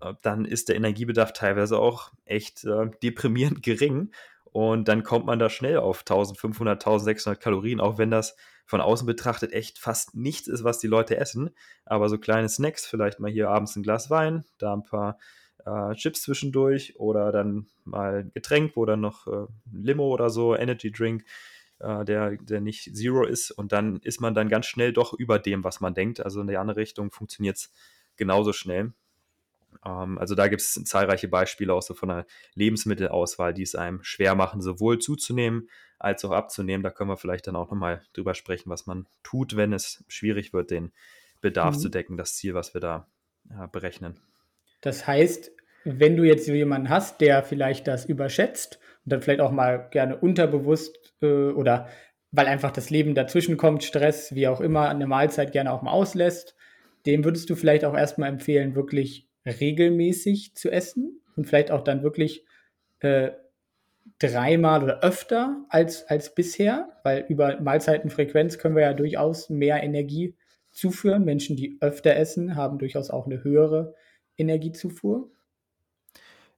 [0.00, 4.10] äh, dann ist der Energiebedarf teilweise auch echt äh, deprimierend gering.
[4.44, 8.34] Und dann kommt man da schnell auf 1500, 1600 Kalorien, auch wenn das
[8.66, 11.50] von außen betrachtet echt fast nichts ist, was die Leute essen.
[11.84, 15.18] Aber so kleine Snacks, vielleicht mal hier abends ein Glas Wein, da ein paar
[15.66, 20.56] äh, Chips zwischendurch oder dann mal ein Getränk, wo dann noch äh, Limo oder so,
[20.56, 21.24] Energy Drink,
[21.80, 23.50] äh, der, der nicht Zero ist.
[23.50, 26.20] Und dann ist man dann ganz schnell doch über dem, was man denkt.
[26.20, 27.72] Also in die andere Richtung funktioniert es
[28.16, 28.92] genauso schnell.
[29.84, 34.02] Ähm, also da gibt es zahlreiche Beispiele auch so von der Lebensmittelauswahl, die es einem
[34.02, 35.68] schwer machen, sowohl zuzunehmen
[35.98, 36.82] als auch abzunehmen.
[36.82, 40.52] Da können wir vielleicht dann auch nochmal drüber sprechen, was man tut, wenn es schwierig
[40.52, 40.92] wird, den
[41.40, 41.80] Bedarf mhm.
[41.80, 43.06] zu decken, das Ziel, was wir da
[43.72, 44.20] berechnen.
[44.80, 45.52] Das heißt,
[45.84, 50.16] wenn du jetzt jemanden hast, der vielleicht das überschätzt und dann vielleicht auch mal gerne
[50.16, 51.88] unterbewusst äh, oder
[52.32, 55.90] weil einfach das Leben dazwischen kommt, Stress, wie auch immer, eine Mahlzeit gerne auch mal
[55.90, 56.54] auslässt,
[57.06, 62.02] dem würdest du vielleicht auch erstmal empfehlen, wirklich regelmäßig zu essen und vielleicht auch dann
[62.02, 62.44] wirklich
[63.00, 63.30] äh,
[64.18, 70.36] dreimal oder öfter als, als bisher, weil über Mahlzeitenfrequenz können wir ja durchaus mehr Energie
[70.70, 71.24] zuführen.
[71.24, 73.94] Menschen, die öfter essen, haben durchaus auch eine höhere
[74.36, 75.30] Energiezufuhr?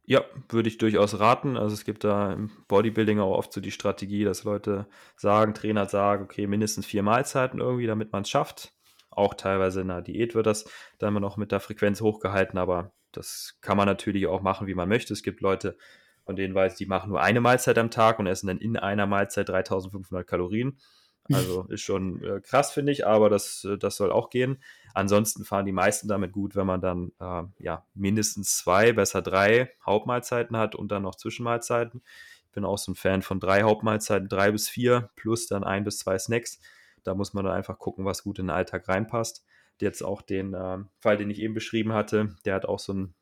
[0.05, 1.57] Ja, würde ich durchaus raten.
[1.57, 5.87] Also es gibt da im Bodybuilding auch oft so die Strategie, dass Leute sagen, Trainer
[5.87, 8.73] sagen, okay, mindestens vier Mahlzeiten irgendwie, damit man es schafft.
[9.11, 10.65] Auch teilweise in der Diät wird das
[10.99, 14.75] dann immer noch mit der Frequenz hochgehalten, aber das kann man natürlich auch machen, wie
[14.75, 15.13] man möchte.
[15.13, 15.77] Es gibt Leute,
[16.25, 19.07] von denen weiß, die machen nur eine Mahlzeit am Tag und essen dann in einer
[19.07, 20.79] Mahlzeit 3500 Kalorien.
[21.33, 24.61] Also ist schon äh, krass, finde ich, aber das, äh, das soll auch gehen.
[24.95, 29.71] Ansonsten fahren die meisten damit gut, wenn man dann äh, ja mindestens zwei, besser drei
[29.85, 32.03] Hauptmahlzeiten hat und dann noch Zwischenmahlzeiten.
[32.47, 35.85] Ich bin auch so ein Fan von drei Hauptmahlzeiten, drei bis vier, plus dann ein
[35.85, 36.61] bis zwei Snacks.
[37.05, 39.45] Da muss man dann einfach gucken, was gut in den Alltag reinpasst.
[39.81, 43.15] Jetzt auch den äh, Fall, den ich eben beschrieben hatte, der hat auch so ein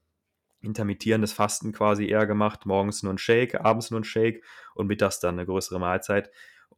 [0.63, 2.67] intermittierendes Fasten quasi eher gemacht.
[2.67, 6.31] Morgens nur ein Shake, abends nur ein Shake und mittags dann eine größere Mahlzeit.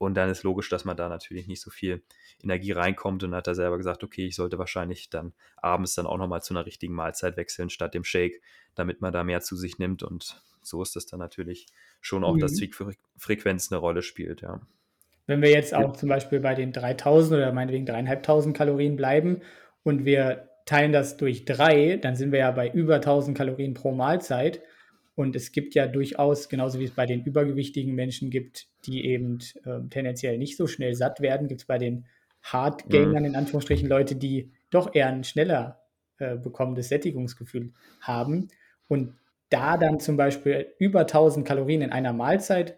[0.02, 2.02] Und dann ist logisch, dass man da natürlich nicht so viel
[2.42, 3.22] Energie reinkommt.
[3.22, 6.54] Und hat er selber gesagt, okay, ich sollte wahrscheinlich dann abends dann auch nochmal zu
[6.54, 8.42] einer richtigen Mahlzeit wechseln statt dem Shake,
[8.74, 10.02] damit man da mehr zu sich nimmt.
[10.02, 11.66] Und so ist das dann natürlich
[12.00, 12.40] schon auch, mhm.
[12.40, 12.60] dass
[13.16, 14.60] Frequenz eine Rolle spielt, ja.
[15.28, 19.40] Wenn wir jetzt auch zum Beispiel bei den 3000 oder meinetwegen dreieinhalbtausend Kalorien bleiben
[19.84, 23.92] und wir teilen das durch drei, dann sind wir ja bei über 1000 Kalorien pro
[23.92, 24.62] Mahlzeit.
[25.14, 29.38] Und es gibt ja durchaus, genauso wie es bei den übergewichtigen Menschen gibt, die eben
[29.64, 32.06] äh, tendenziell nicht so schnell satt werden, gibt es bei den
[32.42, 33.28] Hardgängern, mhm.
[33.28, 35.82] in Anführungsstrichen, Leute, die doch eher ein schneller
[36.18, 38.48] äh, bekommendes Sättigungsgefühl haben.
[38.88, 39.14] Und
[39.50, 42.76] da dann zum Beispiel über 1000 Kalorien in einer Mahlzeit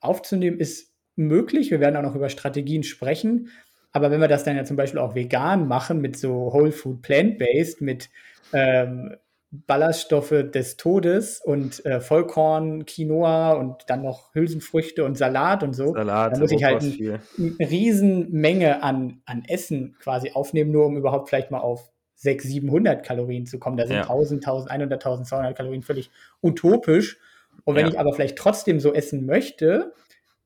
[0.00, 1.70] aufzunehmen, ist möglich.
[1.70, 3.48] Wir werden auch noch über Strategien sprechen.
[3.92, 7.02] Aber wenn wir das dann ja zum Beispiel auch vegan machen, mit so Whole Food
[7.02, 8.10] Plant-Based, mit
[8.52, 9.16] ähm,
[9.54, 15.92] Ballaststoffe des Todes und äh, Vollkorn, Quinoa und dann noch Hülsenfrüchte und Salat und so.
[15.92, 20.96] Salat, da muss ich halt ein, eine Riesenmenge an, an Essen quasi aufnehmen, nur um
[20.96, 23.76] überhaupt vielleicht mal auf 600, 700 Kalorien zu kommen.
[23.76, 24.02] Da sind ja.
[24.02, 26.10] 1000, 1100, 1200 Kalorien völlig
[26.40, 27.18] utopisch.
[27.64, 27.92] Und wenn ja.
[27.92, 29.92] ich aber vielleicht trotzdem so essen möchte,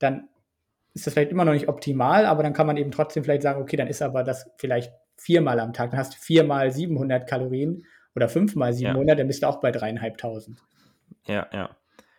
[0.00, 0.28] dann
[0.94, 3.62] ist das vielleicht immer noch nicht optimal, aber dann kann man eben trotzdem vielleicht sagen,
[3.62, 5.92] okay, dann ist aber das vielleicht viermal am Tag.
[5.92, 7.84] Dann hast du viermal 700 Kalorien
[8.16, 9.14] oder fünfmal 700, ja.
[9.14, 10.58] dann bist du auch bei dreieinhalbtausend.
[11.26, 11.76] Ja, ja.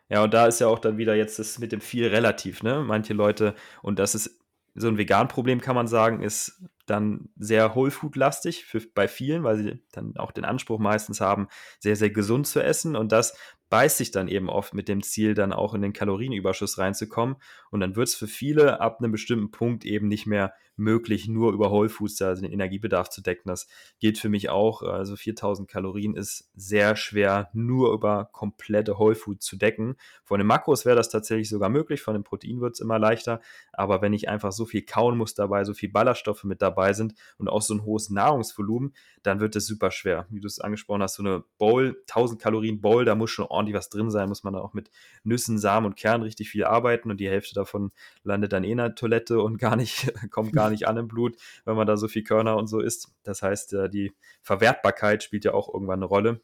[0.09, 2.81] Ja, und da ist ja auch dann wieder jetzt das mit dem viel relativ, ne?
[2.85, 4.39] Manche Leute, und das ist
[4.73, 9.83] so ein Vegan-Problem, kann man sagen, ist dann sehr Whole Food-lastig bei vielen, weil sie
[9.91, 11.47] dann auch den Anspruch meistens haben,
[11.79, 12.95] sehr, sehr gesund zu essen.
[12.95, 13.37] Und das
[13.69, 17.37] beißt sich dann eben oft mit dem Ziel, dann auch in den Kalorienüberschuss reinzukommen.
[17.71, 21.51] Und dann wird es für viele ab einem bestimmten Punkt eben nicht mehr möglich, nur
[21.53, 23.49] über Whole Foods also den Energiebedarf zu decken.
[23.49, 23.67] Das
[23.99, 24.83] gilt für mich auch.
[24.83, 29.95] Also 4000 Kalorien ist sehr schwer, nur über komplette Whole Foods zu decken.
[30.23, 33.41] Von den Makros wäre das tatsächlich sogar möglich, von dem Protein wird es immer leichter.
[33.73, 37.15] Aber wenn ich einfach so viel kauen muss dabei, so viel Ballaststoffe mit dabei sind
[37.37, 40.27] und auch so ein hohes Nahrungsvolumen, dann wird es super schwer.
[40.29, 43.75] Wie du es angesprochen hast, so eine Bowl, 1000 Kalorien Bowl, da muss schon ordentlich
[43.75, 44.89] was drin sein, muss man dann auch mit
[45.23, 47.91] Nüssen, Samen und Kernen richtig viel arbeiten und die Hälfte davon
[48.23, 51.35] landet dann eh in der Toilette und gar nicht, kommt gar nicht an im Blut,
[51.65, 53.13] wenn man da so viel Körner und so isst.
[53.23, 56.41] Das heißt, äh, die Verwertbarkeit spielt ja auch irgendwann eine Rolle.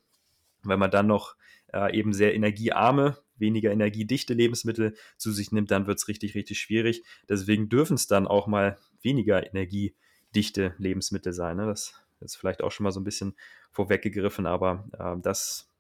[0.63, 1.35] Wenn man dann noch
[1.73, 6.59] äh, eben sehr energiearme, weniger energiedichte Lebensmittel zu sich nimmt, dann wird es richtig, richtig
[6.59, 7.03] schwierig.
[7.29, 11.57] Deswegen dürfen es dann auch mal weniger energiedichte Lebensmittel sein.
[11.57, 11.65] Ne?
[11.65, 13.35] Das ist vielleicht auch schon mal so ein bisschen
[13.71, 15.72] vorweggegriffen, aber äh, das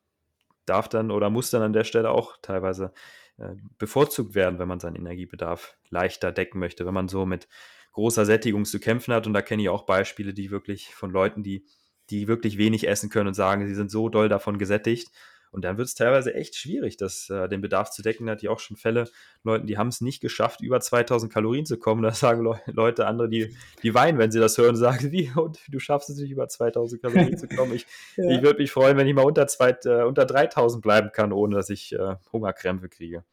[0.65, 2.93] darf dann oder muss dann an der Stelle auch teilweise
[3.37, 7.47] äh, bevorzugt werden, wenn man seinen Energiebedarf leichter decken möchte, wenn man so mit
[7.93, 9.27] großer Sättigung zu kämpfen hat.
[9.27, 11.65] Und da kenne ich auch Beispiele, die wirklich von Leuten, die,
[12.09, 15.09] die wirklich wenig essen können und sagen, sie sind so doll davon gesättigt.
[15.53, 18.25] Und dann wird es teilweise echt schwierig, das, äh, den Bedarf zu decken.
[18.25, 19.07] Da hatte ich auch schon Fälle,
[19.43, 22.01] Leuten, die haben es nicht geschafft, über 2000 Kalorien zu kommen.
[22.01, 25.59] Da sagen Le Leute, andere, die, die weinen, wenn sie das hören, sagen, wie, und
[25.67, 27.73] du schaffst es nicht, über 2000 Kalorien zu kommen.
[27.75, 27.85] Ich,
[28.17, 28.31] ja.
[28.31, 31.55] ich würde mich freuen, wenn ich mal unter, zwei, äh, unter 3000 bleiben kann, ohne
[31.55, 33.23] dass ich äh, Hungerkrämpfe kriege.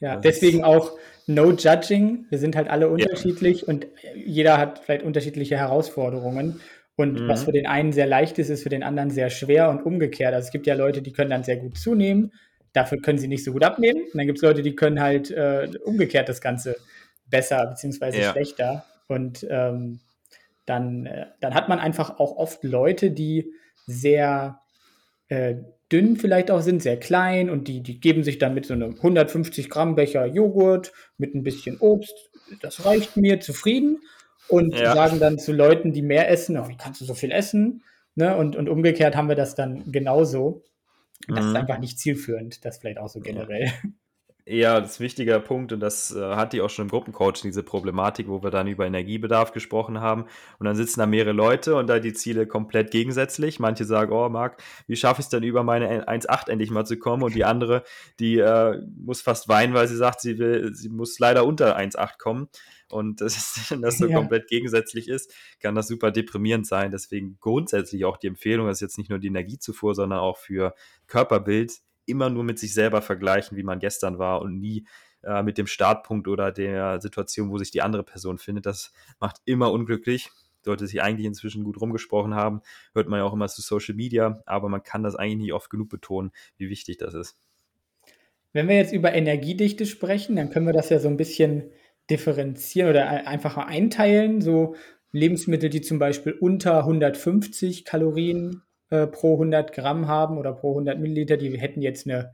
[0.00, 2.26] Ja, deswegen auch no judging.
[2.30, 3.68] Wir sind halt alle unterschiedlich ja.
[3.68, 6.60] und jeder hat vielleicht unterschiedliche Herausforderungen.
[6.98, 7.28] Und mhm.
[7.28, 10.34] was für den einen sehr leicht ist, ist für den anderen sehr schwer und umgekehrt.
[10.34, 12.32] Also es gibt ja Leute, die können dann sehr gut zunehmen,
[12.72, 14.02] dafür können sie nicht so gut abnehmen.
[14.02, 16.74] Und dann gibt es Leute, die können halt äh, umgekehrt das Ganze
[17.26, 18.20] besser bzw.
[18.20, 18.32] Ja.
[18.32, 18.84] schlechter.
[19.06, 20.00] Und ähm,
[20.66, 23.52] dann, äh, dann hat man einfach auch oft Leute, die
[23.86, 24.58] sehr
[25.28, 25.54] äh,
[25.92, 28.96] dünn vielleicht auch sind, sehr klein und die, die geben sich dann mit so einem
[28.96, 32.30] 150 Gramm Becher Joghurt mit ein bisschen Obst,
[32.60, 34.00] das reicht mir, zufrieden
[34.48, 34.94] und ja.
[34.94, 37.82] sagen dann zu Leuten, die mehr essen, oh, wie kannst du so viel essen?
[38.14, 38.36] Ne?
[38.36, 40.64] Und, und umgekehrt haben wir das dann genauso.
[41.28, 41.50] Das mhm.
[41.50, 43.66] ist einfach nicht zielführend, das vielleicht auch so generell.
[43.66, 44.80] Ja.
[44.80, 47.62] Das ist ein wichtiger Punkt und das äh, hat die auch schon im Gruppencoach, diese
[47.62, 50.24] Problematik, wo wir dann über Energiebedarf gesprochen haben.
[50.58, 53.60] Und dann sitzen da mehrere Leute und da die Ziele komplett gegensätzlich.
[53.60, 56.98] Manche sagen, oh Marc, wie schaffe ich es denn über meine 1,8 endlich mal zu
[56.98, 57.24] kommen?
[57.24, 57.82] Und die andere,
[58.20, 62.16] die äh, muss fast weinen, weil sie sagt, sie will, sie muss leider unter 1,8
[62.18, 62.48] kommen.
[62.90, 64.16] Und das ist, wenn das so ja.
[64.16, 66.90] komplett gegensätzlich ist, kann das super deprimierend sein.
[66.90, 70.74] Deswegen grundsätzlich auch die Empfehlung, das ist jetzt nicht nur die Energiezufuhr, sondern auch für
[71.06, 74.86] Körperbild immer nur mit sich selber vergleichen, wie man gestern war und nie
[75.22, 78.66] äh, mit dem Startpunkt oder der Situation, wo sich die andere Person findet.
[78.66, 80.30] Das macht immer unglücklich.
[80.62, 84.42] Sollte sich eigentlich inzwischen gut rumgesprochen haben, hört man ja auch immer zu Social Media,
[84.44, 87.36] aber man kann das eigentlich nicht oft genug betonen, wie wichtig das ist.
[88.52, 91.70] Wenn wir jetzt über Energiedichte sprechen, dann können wir das ja so ein bisschen
[92.10, 94.40] differenzieren oder einfacher einteilen.
[94.40, 94.74] So
[95.12, 100.98] Lebensmittel, die zum Beispiel unter 150 Kalorien äh, pro 100 Gramm haben oder pro 100
[100.98, 102.32] Milliliter, die hätten jetzt eine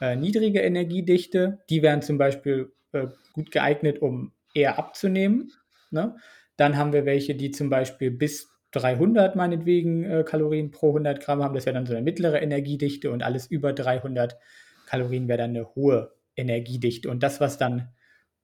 [0.00, 1.58] äh, niedrige Energiedichte.
[1.70, 5.52] Die wären zum Beispiel äh, gut geeignet, um eher abzunehmen.
[5.90, 6.16] Ne?
[6.56, 11.42] Dann haben wir welche, die zum Beispiel bis 300 meinetwegen äh, Kalorien pro 100 Gramm
[11.42, 11.54] haben.
[11.54, 14.38] Das wäre dann so eine mittlere Energiedichte und alles über 300
[14.86, 17.08] Kalorien wäre dann eine hohe Energiedichte.
[17.08, 17.88] Und das, was dann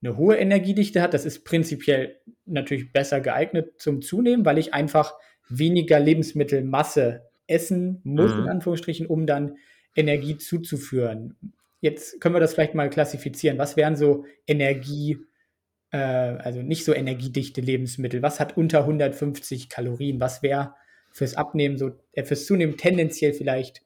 [0.02, 1.14] eine hohe Energiedichte hat.
[1.14, 5.14] Das ist prinzipiell natürlich besser geeignet zum Zunehmen, weil ich einfach
[5.48, 8.42] weniger Lebensmittelmasse essen muss, mhm.
[8.42, 9.56] in Anführungsstrichen, um dann
[9.94, 11.36] Energie zuzuführen.
[11.80, 13.58] Jetzt können wir das vielleicht mal klassifizieren.
[13.58, 15.18] Was wären so Energie,
[15.90, 18.22] äh, also nicht so energiedichte Lebensmittel?
[18.22, 20.20] Was hat unter 150 Kalorien?
[20.20, 20.74] Was wäre
[21.10, 23.82] fürs Abnehmen so, äh, fürs Zunehmen tendenziell vielleicht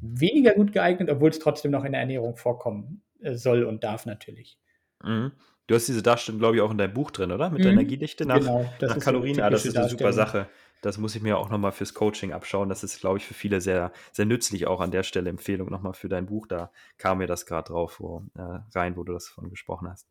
[0.00, 4.06] weniger gut geeignet, obwohl es trotzdem noch in der Ernährung vorkommen äh, soll und darf
[4.06, 4.58] natürlich.
[5.04, 5.32] Mhm.
[5.66, 7.50] Du hast diese Darstellung, glaube ich, auch in deinem Buch drin, oder?
[7.50, 7.62] Mit mhm.
[7.64, 9.40] der Energiedichte nach, genau, nach Kalorien.
[9.40, 10.48] ah, das ist eine super Sache.
[10.80, 12.68] Das muss ich mir auch nochmal fürs Coaching abschauen.
[12.68, 14.66] Das ist, glaube ich, für viele sehr, sehr nützlich.
[14.66, 16.46] Auch an der Stelle Empfehlung nochmal für dein Buch.
[16.46, 20.06] Da kam mir das gerade drauf wo, äh, rein, wo du das von gesprochen hast.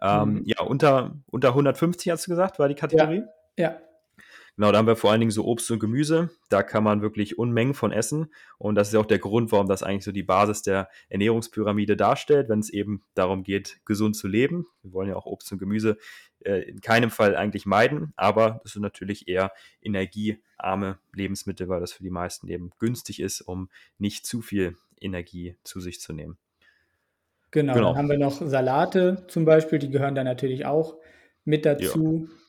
[0.00, 0.42] Ähm, mhm.
[0.44, 3.24] Ja, unter, unter 150 hast du gesagt, war die Kategorie?
[3.58, 3.70] Ja.
[3.70, 3.80] ja.
[4.56, 6.30] Genau, da haben wir vor allen Dingen so Obst und Gemüse.
[6.48, 8.32] Da kann man wirklich Unmengen von essen.
[8.56, 12.48] Und das ist auch der Grund, warum das eigentlich so die Basis der Ernährungspyramide darstellt,
[12.48, 14.66] wenn es eben darum geht, gesund zu leben.
[14.82, 15.98] Wir wollen ja auch Obst und Gemüse
[16.44, 19.50] äh, in keinem Fall eigentlich meiden, aber das sind natürlich eher
[19.82, 25.56] energiearme Lebensmittel, weil das für die meisten eben günstig ist, um nicht zu viel Energie
[25.64, 26.38] zu sich zu nehmen.
[27.50, 27.88] Genau, genau.
[27.88, 30.96] dann haben wir noch Salate zum Beispiel, die gehören da natürlich auch
[31.44, 32.28] mit dazu.
[32.28, 32.43] Ja.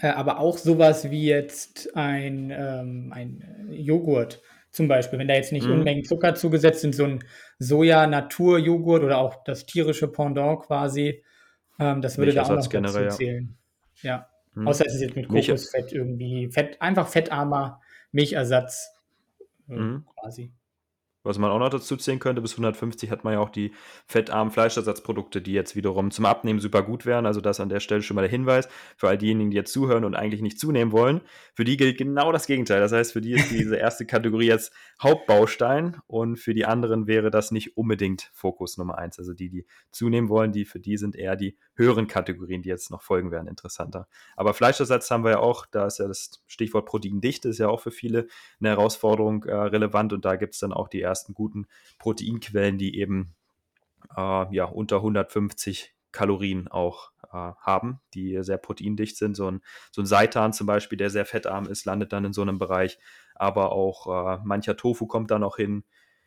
[0.00, 5.52] Äh, aber auch sowas wie jetzt ein, ähm, ein Joghurt zum Beispiel, wenn da jetzt
[5.52, 5.72] nicht mm.
[5.72, 7.24] Unmengen Zucker zugesetzt sind, so ein
[7.58, 11.24] Soja-Natur-Joghurt oder auch das tierische Pendant quasi,
[11.80, 13.56] ähm, das würde da auch noch generell, dazu zählen.
[14.02, 14.10] Ja.
[14.10, 14.62] ja.
[14.62, 14.68] Mm.
[14.68, 17.80] Außer es ist jetzt mit Kokosfett irgendwie, Fett, einfach fettarmer
[18.12, 18.94] Milchersatz
[19.68, 20.04] äh, mm.
[20.20, 20.52] quasi.
[21.28, 23.72] Was man auch noch dazu zählen könnte, bis 150 hat man ja auch die
[24.06, 27.26] fettarmen Fleischersatzprodukte, die jetzt wiederum zum Abnehmen super gut wären.
[27.26, 30.04] Also das an der Stelle schon mal der Hinweis für all diejenigen, die jetzt zuhören
[30.04, 31.20] und eigentlich nicht zunehmen wollen.
[31.54, 32.80] Für die gilt genau das Gegenteil.
[32.80, 37.30] Das heißt, für die ist diese erste Kategorie jetzt Hauptbaustein und für die anderen wäre
[37.30, 39.18] das nicht unbedingt Fokus Nummer eins.
[39.18, 42.90] Also die, die zunehmen wollen, die für die sind eher die höheren Kategorien, die jetzt
[42.90, 44.08] noch folgen werden, interessanter.
[44.34, 47.80] Aber Fleischersatz haben wir ja auch, da ist ja das Stichwort Proteindichte, ist ja auch
[47.80, 48.26] für viele
[48.60, 51.66] eine Herausforderung äh, relevant und da gibt es dann auch die ersten guten
[51.98, 53.34] Proteinquellen, die eben
[54.16, 59.36] äh, ja, unter 150 Kalorien auch äh, haben, die sehr proteindicht sind.
[59.36, 62.42] So ein, so ein Seitan zum Beispiel, der sehr fettarm ist, landet dann in so
[62.42, 62.98] einem Bereich.
[63.34, 65.84] Aber auch äh, mancher Tofu kommt da noch hin.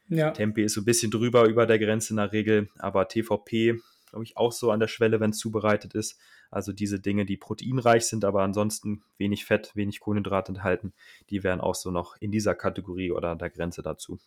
[0.07, 0.31] Ja.
[0.31, 4.23] Tempeh ist so ein bisschen drüber über der Grenze in der Regel, aber TVP, glaube
[4.25, 6.19] ich, auch so an der Schwelle, wenn es zubereitet ist.
[6.49, 10.93] Also diese Dinge, die proteinreich sind, aber ansonsten wenig Fett, wenig Kohlenhydrate enthalten,
[11.29, 14.19] die wären auch so noch in dieser Kategorie oder an der Grenze dazu.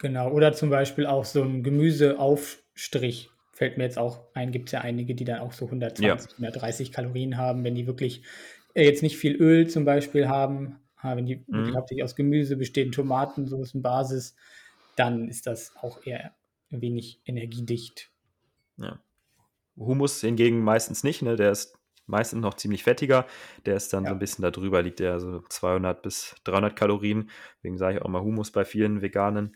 [0.00, 3.30] Genau, oder zum Beispiel auch so ein Gemüseaufstrich.
[3.52, 6.16] Fällt mir jetzt auch ein, gibt es ja einige, die dann auch so 120, ja.
[6.38, 8.22] 130 Kalorien haben, wenn die wirklich
[8.72, 11.74] äh, jetzt nicht viel Öl zum Beispiel haben, wenn die mhm.
[11.74, 14.36] hauptsächlich aus Gemüse bestehen, Tomaten, so ist eine Basis,
[14.96, 16.32] dann ist das auch eher
[16.70, 18.10] wenig energiedicht.
[18.78, 18.98] Ja.
[19.76, 21.36] Humus hingegen meistens nicht, ne?
[21.36, 21.74] der ist
[22.06, 23.26] meistens noch ziemlich fettiger.
[23.66, 24.10] Der ist dann ja.
[24.10, 27.30] so ein bisschen darüber, liegt der so 200 bis 300 Kalorien.
[27.58, 29.54] Deswegen sage ich auch mal Humus bei vielen veganen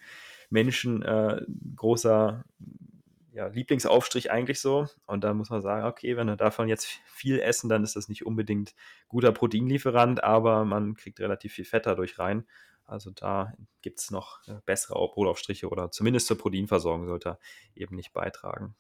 [0.55, 1.43] Menschen äh,
[1.77, 2.45] großer
[3.33, 4.87] ja, Lieblingsaufstrich eigentlich so.
[5.07, 8.09] Und da muss man sagen, okay, wenn wir davon jetzt viel essen, dann ist das
[8.09, 8.75] nicht unbedingt
[9.09, 12.47] guter Proteinlieferant, aber man kriegt relativ viel Fett dadurch rein.
[12.87, 17.39] Also da gibt es noch äh, bessere Brotaufstriche oder zumindest zur Proteinversorgung sollte er
[17.75, 18.77] eben nicht beitragen.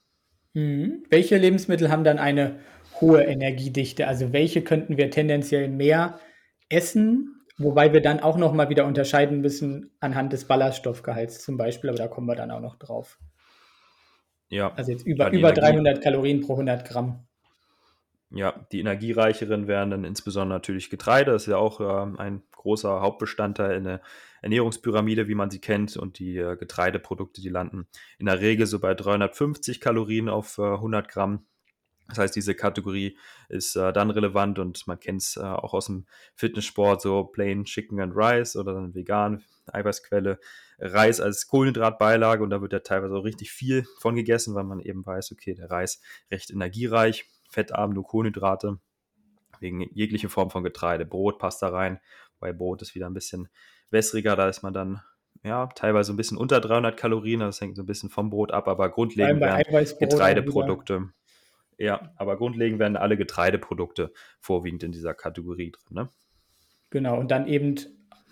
[0.52, 1.04] Mhm.
[1.10, 2.60] Welche Lebensmittel haben dann eine
[3.00, 4.06] hohe Energiedichte?
[4.06, 6.20] Also welche könnten wir tendenziell mehr
[6.68, 11.90] essen Wobei wir dann auch noch mal wieder unterscheiden müssen anhand des Ballaststoffgehalts zum Beispiel,
[11.90, 13.18] aber da kommen wir dann auch noch drauf.
[14.48, 14.72] Ja.
[14.74, 17.26] Also jetzt über, über 300 Kalorien pro 100 Gramm.
[18.30, 21.30] Ja, die energiereicheren wären dann insbesondere natürlich Getreide.
[21.30, 24.00] Das ist ja auch äh, ein großer Hauptbestandteil in der
[24.42, 25.96] Ernährungspyramide, wie man sie kennt.
[25.96, 27.86] Und die äh, Getreideprodukte, die landen
[28.18, 31.46] in der Regel so bei 350 Kalorien auf äh, 100 Gramm.
[32.08, 33.16] Das heißt, diese Kategorie
[33.48, 37.64] ist äh, dann relevant und man kennt es äh, auch aus dem Fitnesssport, so Plain
[37.64, 40.38] Chicken and Rice oder dann vegan, Eiweißquelle,
[40.78, 44.80] Reis als Kohlenhydratbeilage und da wird ja teilweise auch richtig viel von gegessen, weil man
[44.80, 48.78] eben weiß, okay, der Reis recht energiereich, fettarm, nur Kohlenhydrate,
[49.60, 51.06] wegen jeglicher Form von Getreide.
[51.06, 52.00] Brot passt da rein,
[52.40, 53.48] weil Brot ist wieder ein bisschen
[53.90, 55.00] wässriger, da ist man dann
[55.42, 58.68] ja, teilweise ein bisschen unter 300 Kalorien, das hängt so ein bisschen vom Brot ab,
[58.68, 59.40] aber grundlegend
[59.98, 61.10] Getreideprodukte.
[61.78, 65.94] Ja, aber grundlegend werden alle Getreideprodukte vorwiegend in dieser Kategorie drin.
[65.94, 66.08] Ne?
[66.90, 67.76] Genau, und dann eben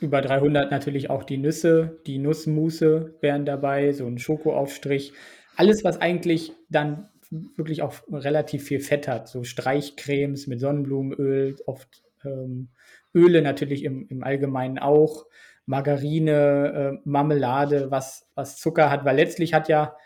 [0.00, 5.12] über 300 natürlich auch die Nüsse, die Nussmusse wären dabei, so ein Schokoaufstrich.
[5.56, 12.02] Alles, was eigentlich dann wirklich auch relativ viel Fett hat, so Streichcremes mit Sonnenblumenöl, oft
[12.24, 12.68] ähm,
[13.14, 15.26] Öle natürlich im, im Allgemeinen auch,
[15.64, 19.96] Margarine, äh, Marmelade, was, was Zucker hat, weil letztlich hat ja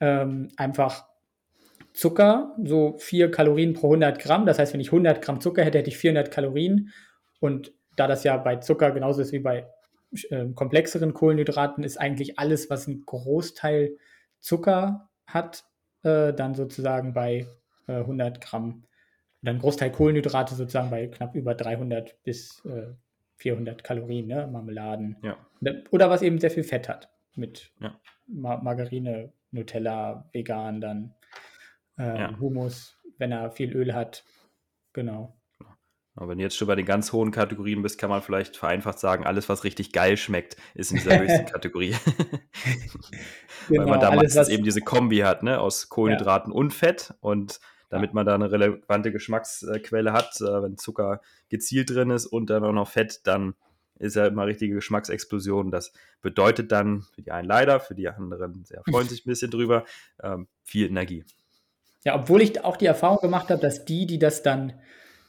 [0.00, 1.06] ähm, einfach
[1.94, 4.46] Zucker, so 4 Kalorien pro 100 Gramm.
[4.46, 6.90] Das heißt, wenn ich 100 Gramm Zucker hätte, hätte ich 400 Kalorien.
[7.40, 9.68] Und da das ja bei Zucker genauso ist wie bei
[10.30, 13.96] äh, komplexeren Kohlenhydraten, ist eigentlich alles, was einen Großteil
[14.40, 15.64] Zucker hat,
[16.02, 17.46] äh, dann sozusagen bei
[17.86, 18.84] äh, 100 Gramm.
[19.42, 22.62] Und dann Großteil Kohlenhydrate sozusagen bei knapp über 300 bis
[23.36, 24.48] 400 äh, Kalorien, ne?
[24.50, 25.16] Marmeladen.
[25.22, 25.36] Ja.
[25.90, 27.10] Oder was eben sehr viel Fett hat.
[27.36, 27.98] Mit ja.
[28.26, 31.14] Mar Margarine, Nutella, vegan dann.
[31.98, 32.38] Ähm, ja.
[32.38, 34.24] Hummus, wenn er viel Öl hat.
[34.92, 35.36] Genau.
[36.16, 39.00] Aber wenn du jetzt schon bei den ganz hohen Kategorien bist, kann man vielleicht vereinfacht
[39.00, 41.96] sagen, alles, was richtig geil schmeckt, ist in dieser höchsten Kategorie.
[43.68, 46.58] genau, Weil man da alles, meistens eben diese Kombi hat, ne, aus Kohlenhydraten ja.
[46.58, 47.14] und Fett.
[47.20, 48.14] Und damit ja.
[48.14, 52.72] man da eine relevante Geschmacksquelle hat, äh, wenn Zucker gezielt drin ist und dann auch
[52.72, 53.54] noch Fett, dann
[53.98, 55.70] ist ja immer richtige Geschmacksexplosion.
[55.70, 59.50] Das bedeutet dann für die einen leider, für die anderen sehr freuen sich ein bisschen
[59.50, 59.84] drüber,
[60.22, 61.24] ähm, viel Energie.
[62.04, 64.74] Ja, obwohl ich auch die Erfahrung gemacht habe, dass die, die das dann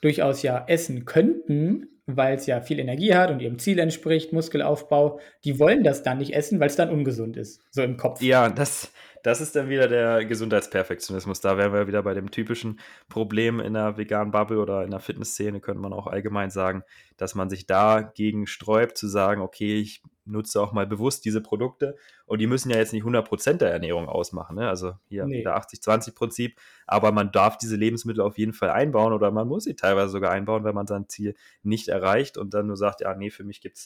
[0.02, 5.20] durchaus ja essen könnten, weil es ja viel Energie hat und ihrem Ziel entspricht, Muskelaufbau,
[5.44, 8.22] die wollen das dann nicht essen, weil es dann ungesund ist, so im Kopf.
[8.22, 8.92] Ja, das,
[9.26, 11.42] das ist dann wieder der Gesundheitsperfektionismus.
[11.42, 15.00] Da wären wir wieder bei dem typischen Problem in der veganen Bubble oder in der
[15.00, 16.84] Fitnessszene, könnte man auch allgemein sagen,
[17.18, 21.96] dass man sich dagegen sträubt, zu sagen, okay, ich nutze auch mal bewusst diese Produkte
[22.28, 24.70] und die müssen ja jetzt nicht 100% der Ernährung ausmachen, ne?
[24.70, 25.40] also hier nee.
[25.40, 29.76] wieder 80-20-Prinzip, aber man darf diese Lebensmittel auf jeden Fall einbauen oder man muss sie
[29.76, 33.30] teilweise sogar einbauen, wenn man sein Ziel nicht erreicht und dann nur sagt, ja, nee,
[33.30, 33.78] für mich gibt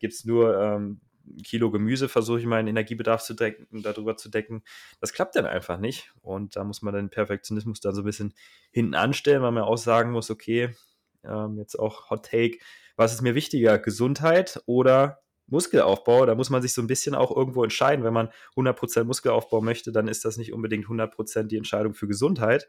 [0.00, 1.00] es nur ähm,
[1.44, 4.62] Kilo Gemüse versuche ich meinen Energiebedarf zu decken, darüber zu decken.
[5.00, 6.12] Das klappt dann einfach nicht.
[6.22, 8.34] Und da muss man den Perfektionismus dann so ein bisschen
[8.70, 10.74] hinten anstellen, weil man auch sagen muss, okay,
[11.24, 12.58] ähm, jetzt auch Hot Take,
[12.96, 16.26] was ist mir wichtiger, Gesundheit oder Muskelaufbau?
[16.26, 18.04] Da muss man sich so ein bisschen auch irgendwo entscheiden.
[18.04, 22.68] Wenn man 100% Muskelaufbau möchte, dann ist das nicht unbedingt 100% die Entscheidung für Gesundheit.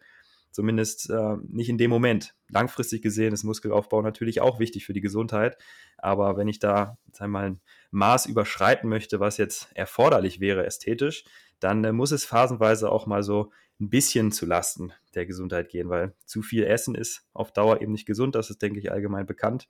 [0.52, 2.36] Zumindest äh, nicht in dem Moment.
[2.50, 5.58] Langfristig gesehen ist Muskelaufbau natürlich auch wichtig für die Gesundheit.
[5.98, 11.24] Aber wenn ich da sagen mal, ein Maß überschreiten möchte, was jetzt erforderlich wäre ästhetisch,
[11.60, 15.90] dann äh, muss es phasenweise auch mal so ein bisschen zu Lasten der Gesundheit gehen,
[15.90, 18.36] weil zu viel Essen ist auf Dauer eben nicht gesund.
[18.36, 19.68] Das ist, denke ich, allgemein bekannt.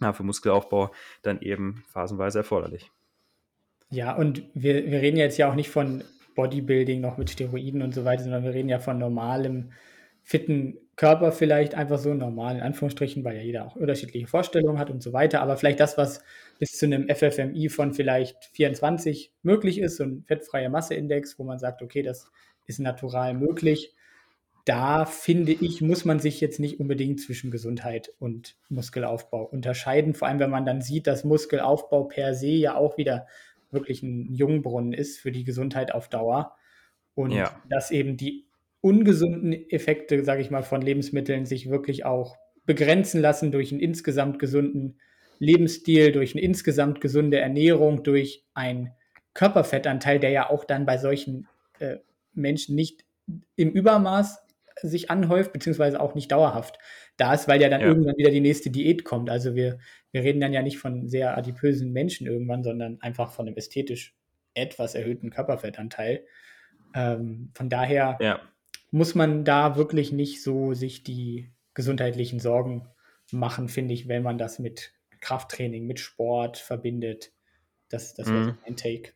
[0.00, 0.92] Ja, für Muskelaufbau
[1.22, 2.90] dann eben phasenweise erforderlich.
[3.90, 6.04] Ja, und wir, wir reden jetzt ja auch nicht von
[6.36, 9.72] Bodybuilding noch mit Steroiden und so weiter, sondern wir reden ja von normalem
[10.22, 14.90] fitten Körper vielleicht einfach so normal, in Anführungsstrichen, weil ja jeder auch unterschiedliche Vorstellungen hat
[14.90, 15.40] und so weiter.
[15.40, 16.22] Aber vielleicht das, was
[16.58, 21.58] bis zu einem FFMI von vielleicht 24 möglich ist, so ein fettfreier Masseindex, wo man
[21.58, 22.30] sagt, okay, das
[22.66, 23.94] ist natural möglich.
[24.66, 30.14] Da finde ich, muss man sich jetzt nicht unbedingt zwischen Gesundheit und Muskelaufbau unterscheiden.
[30.14, 33.26] Vor allem, wenn man dann sieht, dass Muskelaufbau per se ja auch wieder
[33.70, 36.56] wirklich ein Jungbrunnen ist für die Gesundheit auf Dauer.
[37.14, 37.58] Und ja.
[37.68, 38.44] dass eben die
[38.80, 44.38] ungesunden Effekte, sage ich mal, von Lebensmitteln sich wirklich auch begrenzen lassen durch einen insgesamt
[44.38, 44.98] gesunden
[45.38, 48.90] Lebensstil, durch eine insgesamt gesunde Ernährung, durch einen
[49.34, 51.96] Körperfettanteil, der ja auch dann bei solchen äh,
[52.32, 53.04] Menschen nicht
[53.56, 54.42] im Übermaß
[54.82, 56.78] sich anhäuft, beziehungsweise auch nicht dauerhaft
[57.16, 57.86] da ist, weil ja dann ja.
[57.86, 59.28] irgendwann wieder die nächste Diät kommt.
[59.28, 59.78] Also wir,
[60.10, 64.14] wir reden dann ja nicht von sehr adipösen Menschen irgendwann, sondern einfach von einem ästhetisch
[64.54, 66.24] etwas erhöhten Körperfettanteil.
[66.94, 68.40] Ähm, von daher ja
[68.90, 72.88] muss man da wirklich nicht so sich die gesundheitlichen Sorgen
[73.32, 77.32] machen, finde ich, wenn man das mit Krafttraining, mit Sport verbindet.
[77.88, 78.58] Das, das wäre mhm.
[78.64, 79.12] ein Take.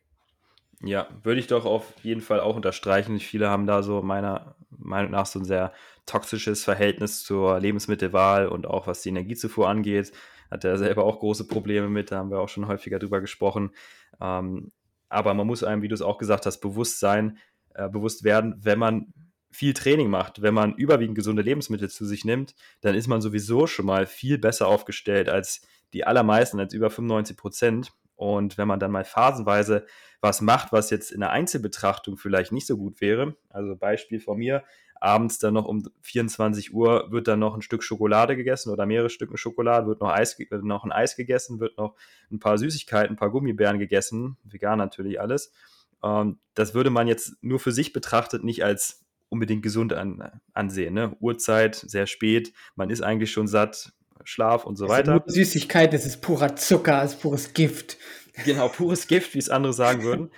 [0.81, 3.19] Ja, würde ich doch auf jeden Fall auch unterstreichen.
[3.19, 5.73] Viele haben da so meiner Meinung nach so ein sehr
[6.05, 10.11] toxisches Verhältnis zur Lebensmittelwahl und auch was die Energiezufuhr angeht.
[10.51, 13.71] Hat er selber auch große Probleme mit, da haben wir auch schon häufiger drüber gesprochen.
[14.21, 14.71] Ähm,
[15.09, 17.37] aber man muss einem, wie du es auch gesagt hast, bewusst sein,
[17.73, 19.13] äh, bewusst werden, wenn man
[19.55, 23.67] viel Training macht, wenn man überwiegend gesunde Lebensmittel zu sich nimmt, dann ist man sowieso
[23.67, 25.61] schon mal viel besser aufgestellt als
[25.93, 27.93] die allermeisten, als über 95 Prozent.
[28.15, 29.85] Und wenn man dann mal phasenweise
[30.21, 34.37] was macht, was jetzt in der Einzelbetrachtung vielleicht nicht so gut wäre, also Beispiel von
[34.37, 34.63] mir,
[34.99, 39.09] abends dann noch um 24 Uhr wird dann noch ein Stück Schokolade gegessen oder mehrere
[39.09, 41.95] Stücken Schokolade, wird noch, Eis, noch ein Eis gegessen, wird noch
[42.31, 45.53] ein paar Süßigkeiten, ein paar Gummibären gegessen, vegan natürlich alles.
[46.03, 50.93] Ähm, das würde man jetzt nur für sich betrachtet nicht als unbedingt gesund an, ansehen.
[50.93, 51.15] Ne?
[51.19, 55.11] Uhrzeit, sehr spät, man ist eigentlich schon satt, Schlaf und so weiter.
[55.11, 57.97] Nur Süßigkeit, das ist purer Zucker, das ist pures Gift.
[58.43, 60.31] Genau, pures Gift, wie es andere sagen würden.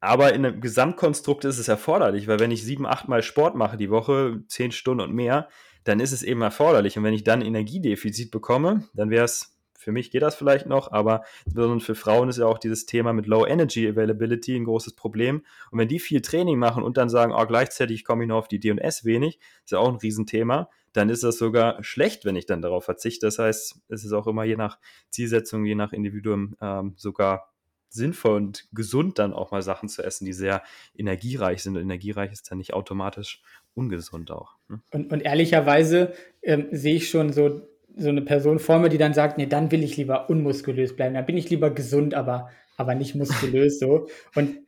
[0.00, 3.76] Aber in einem Gesamtkonstrukt ist es erforderlich, weil wenn ich sieben, acht Mal Sport mache
[3.76, 5.48] die Woche, zehn Stunden und mehr,
[5.84, 6.96] dann ist es eben erforderlich.
[6.96, 9.57] Und wenn ich dann Energiedefizit bekomme, dann wäre es
[9.88, 13.14] Für mich geht das vielleicht noch, aber insbesondere für Frauen ist ja auch dieses Thema
[13.14, 15.46] mit Low Energy Availability ein großes Problem.
[15.70, 18.48] Und wenn die viel Training machen und dann sagen, oh, gleichzeitig komme ich noch auf
[18.48, 22.44] die D&S wenig, ist ja auch ein Riesenthema, dann ist das sogar schlecht, wenn ich
[22.44, 23.24] dann darauf verzichte.
[23.24, 24.78] Das heißt, es ist auch immer je nach
[25.08, 27.54] Zielsetzung, je nach Individuum ähm, sogar
[27.88, 30.62] sinnvoll und gesund dann auch mal Sachen zu essen, die sehr
[30.94, 31.76] energiereich sind.
[31.76, 33.40] Und energiereich ist dann nicht automatisch
[33.72, 34.56] ungesund auch.
[34.68, 34.82] Ne?
[34.90, 36.12] Und, und, ehrlicherweise
[36.42, 39.70] ähm, sehe ich schon so, so eine Person vor mir, die dann sagt, nee, dann
[39.70, 41.14] will ich lieber unmuskulös bleiben.
[41.14, 44.08] Dann bin ich lieber gesund, aber, aber nicht muskulös so.
[44.34, 44.58] Und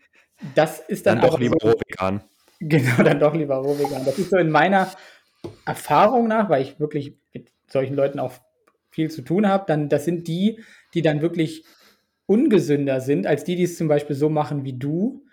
[0.54, 2.22] das ist dann, dann doch lieber so, rohvegan.
[2.62, 4.04] Genau, dann doch lieber rohvegan.
[4.04, 4.90] Das ist so in meiner
[5.64, 8.34] Erfahrung nach, weil ich wirklich mit solchen Leuten auch
[8.90, 10.60] viel zu tun habe, dann das sind die,
[10.92, 11.64] die dann wirklich
[12.26, 15.24] ungesünder sind, als die, die es zum Beispiel so machen wie du,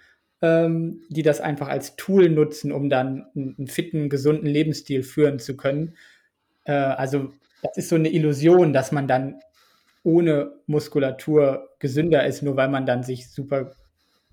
[0.42, 5.40] ähm, die das einfach als Tool nutzen, um dann einen, einen fitten, gesunden Lebensstil führen
[5.40, 5.96] zu können.
[6.64, 7.34] Äh, also
[7.64, 9.40] das ist so eine Illusion, dass man dann
[10.04, 13.72] ohne Muskulatur gesünder ist, nur weil man dann sich super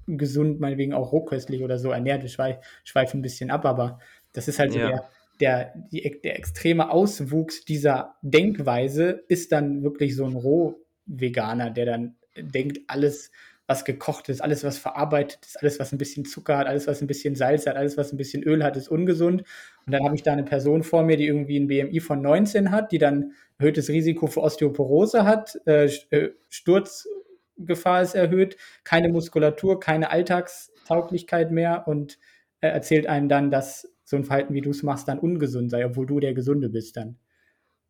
[0.06, 2.24] gesund, meinetwegen auch rohköstlich oder so ernährt.
[2.24, 3.98] Ich schweife ein bisschen ab, aber
[4.32, 5.08] das ist halt so der,
[5.40, 12.16] der, die, der extreme Auswuchs dieser Denkweise ist dann wirklich so ein Rohveganer, der dann
[12.36, 13.30] denkt, alles,
[13.66, 17.00] was gekocht ist, alles, was verarbeitet ist, alles, was ein bisschen Zucker hat, alles, was
[17.00, 19.42] ein bisschen Salz hat, alles, was ein bisschen Öl hat, ist ungesund.
[19.86, 22.70] Und dann habe ich da eine Person vor mir, die irgendwie ein BMI von 19
[22.70, 29.80] hat, die dann erhöhtes Risiko für Osteoporose hat, äh, äh, Sturzgefahr ist erhöht, keine Muskulatur,
[29.80, 32.18] keine Alltagstauglichkeit mehr und
[32.60, 35.86] äh, erzählt einem dann, dass so ein Verhalten, wie du es machst, dann ungesund sei,
[35.86, 37.16] obwohl du der Gesunde bist dann.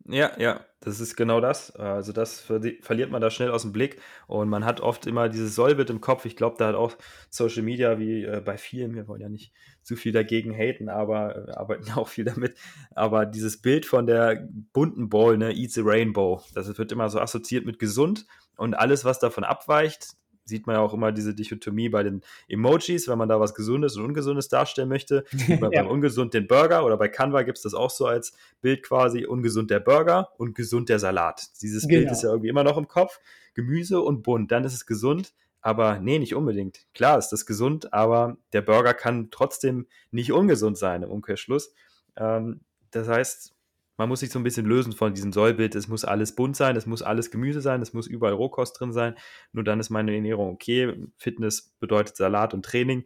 [0.07, 1.74] Ja, ja, das ist genau das.
[1.76, 5.55] Also das verliert man da schnell aus dem Blick und man hat oft immer dieses
[5.55, 6.26] Sollbild im Kopf.
[6.26, 6.92] Ich glaube, da hat auch
[7.30, 11.48] Social Media wie äh, bei vielen, wir wollen ja nicht zu viel dagegen haten, aber
[11.48, 12.55] äh, arbeiten auch viel damit.
[12.94, 17.18] Aber dieses Bild von der bunten Ball, ne, Eat the Rainbow, das wird immer so
[17.18, 18.26] assoziiert mit gesund
[18.57, 23.09] und alles, was davon abweicht, sieht man ja auch immer diese Dichotomie bei den Emojis,
[23.09, 25.24] wenn man da was Gesundes und Ungesundes darstellen möchte.
[25.49, 25.57] ja.
[25.57, 29.26] Beim Ungesund den Burger oder bei Canva gibt es das auch so als Bild quasi,
[29.26, 31.42] ungesund der Burger und gesund der Salat.
[31.62, 32.01] Dieses genau.
[32.01, 33.20] Bild ist ja irgendwie immer noch im Kopf.
[33.55, 35.32] Gemüse und bunt, dann ist es gesund.
[35.61, 36.80] Aber nee, nicht unbedingt.
[36.92, 41.72] Klar ist das gesund, aber der Burger kann trotzdem nicht ungesund sein im Umkehrschluss.
[42.16, 43.53] Ähm, das heißt,
[43.97, 45.74] man muss sich so ein bisschen lösen von diesem Sollbild.
[45.74, 48.92] Es muss alles bunt sein, es muss alles Gemüse sein, es muss überall Rohkost drin
[48.92, 49.14] sein.
[49.53, 50.95] Nur dann ist meine Ernährung okay.
[51.16, 53.05] Fitness bedeutet Salat und Training.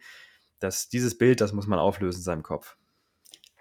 [0.61, 2.77] Das, dieses Bild, das muss man auflösen in seinem Kopf.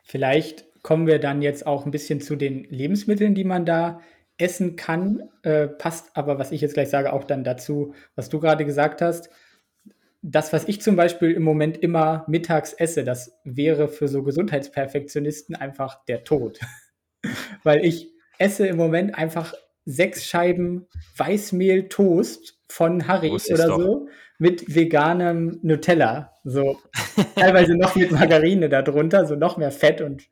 [0.03, 3.99] Vielleicht kommen wir dann jetzt auch ein bisschen zu den Lebensmitteln, die man da
[4.37, 5.29] essen kann.
[5.43, 9.01] Äh, passt aber, was ich jetzt gleich sage, auch dann dazu, was du gerade gesagt
[9.01, 9.29] hast.
[10.21, 15.55] Das, was ich zum Beispiel im Moment immer mittags esse, das wäre für so Gesundheitsperfektionisten
[15.55, 16.59] einfach der Tod.
[17.63, 19.53] weil ich esse im Moment einfach
[19.85, 24.07] sechs Scheiben Weißmehl-Toast von Harry oder so
[24.37, 26.33] mit veganem Nutella.
[26.43, 26.79] So
[27.35, 30.27] teilweise noch mit Margarine darunter, so noch mehr Fett und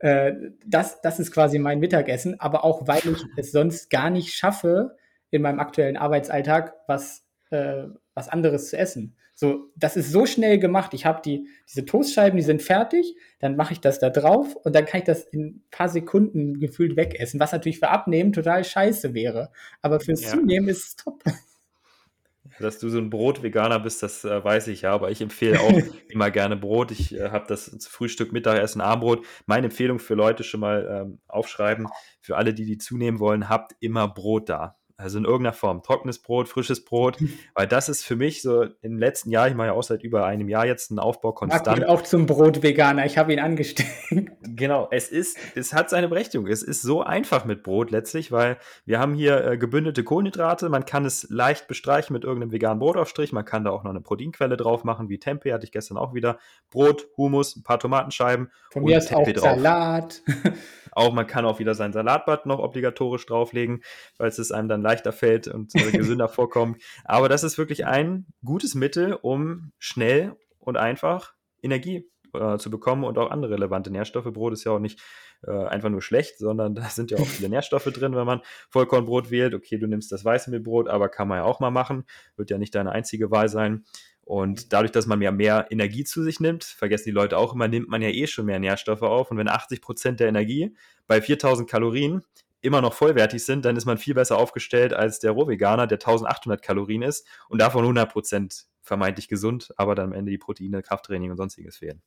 [0.00, 0.32] äh,
[0.66, 4.96] das, das ist quasi mein Mittagessen, aber auch weil ich es sonst gar nicht schaffe,
[5.30, 9.16] in meinem aktuellen Arbeitsalltag was, äh, was anderes zu essen.
[9.40, 10.92] So, das ist so schnell gemacht.
[10.92, 14.74] Ich habe die, diese Toastscheiben, die sind fertig, dann mache ich das da drauf und
[14.74, 18.64] dann kann ich das in ein paar Sekunden gefühlt wegessen, was natürlich für Abnehmen total
[18.64, 19.50] scheiße wäre.
[19.80, 20.28] Aber fürs ja.
[20.28, 21.24] Zunehmen ist es top.
[22.60, 25.72] Dass du so ein Brot-Veganer bist, das äh, weiß ich ja, aber ich empfehle auch
[26.10, 26.90] immer gerne Brot.
[26.90, 29.24] Ich äh, habe das zu Frühstück, Mittagessen, Armbrot.
[29.46, 31.86] Meine Empfehlung für Leute schon mal ähm, aufschreiben,
[32.20, 34.76] für alle, die die zunehmen wollen, habt immer Brot da.
[35.00, 35.82] Also in irgendeiner Form.
[35.82, 37.16] Trockenes Brot, frisches Brot.
[37.54, 40.26] Weil das ist für mich so im letzten Jahr, ich mache ja auch seit über
[40.26, 41.78] einem Jahr jetzt einen Aufbau konstant.
[41.78, 43.06] Marc auch zum Brot-Veganer.
[43.06, 43.90] Ich habe ihn angesteckt.
[44.42, 44.88] Genau.
[44.90, 46.46] Es ist, es hat seine Berechtigung.
[46.46, 50.68] Es ist so einfach mit Brot letztlich, weil wir haben hier äh, gebündelte Kohlenhydrate.
[50.68, 53.32] Man kann es leicht bestreichen mit irgendeinem veganen Brotaufstrich.
[53.32, 56.14] Man kann da auch noch eine Proteinquelle drauf machen, wie Tempeh hatte ich gestern auch
[56.14, 56.38] wieder.
[56.70, 58.50] Brot, Hummus, ein paar Tomatenscheiben.
[58.70, 59.44] Von mir ist auch drauf.
[59.44, 60.22] Salat.
[60.92, 63.82] Auch man kann auch wieder sein Salatblatt noch obligatorisch drauflegen,
[64.16, 66.82] falls es einem dann leichter fällt und gesünder vorkommt.
[67.04, 73.04] Aber das ist wirklich ein gutes Mittel, um schnell und einfach Energie äh, zu bekommen
[73.04, 74.32] und auch andere relevante Nährstoffe.
[74.32, 75.00] Brot ist ja auch nicht
[75.46, 79.30] äh, einfach nur schlecht, sondern da sind ja auch viele Nährstoffe drin, wenn man Vollkornbrot
[79.30, 79.54] wählt.
[79.54, 82.04] Okay, du nimmst das Weißmehlbrot, aber kann man ja auch mal machen.
[82.36, 83.84] Wird ja nicht deine einzige Wahl sein.
[84.30, 87.66] Und dadurch, dass man ja mehr Energie zu sich nimmt, vergessen die Leute auch immer,
[87.66, 89.32] nimmt man ja eh schon mehr Nährstoffe auf.
[89.32, 90.76] Und wenn 80 Prozent der Energie
[91.08, 92.22] bei 4000 Kalorien
[92.60, 96.62] immer noch vollwertig sind, dann ist man viel besser aufgestellt als der Rohveganer, der 1800
[96.62, 101.32] Kalorien ist und davon 100 Prozent vermeintlich gesund, aber dann am Ende die Proteine, Krafttraining
[101.32, 102.00] und sonstiges fehlen.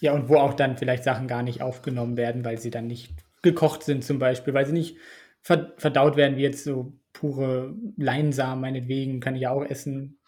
[0.00, 3.14] Ja, und wo auch dann vielleicht Sachen gar nicht aufgenommen werden, weil sie dann nicht
[3.40, 4.98] gekocht sind zum Beispiel, weil sie nicht
[5.40, 10.18] verdaut werden wie jetzt so pure Leinsamen meinetwegen kann ich auch essen,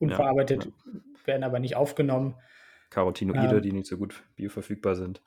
[0.00, 1.26] unverarbeitet, ja, ja.
[1.26, 2.34] werden aber nicht aufgenommen.
[2.90, 5.22] Carotinoide, ähm, die nicht so gut bioverfügbar sind.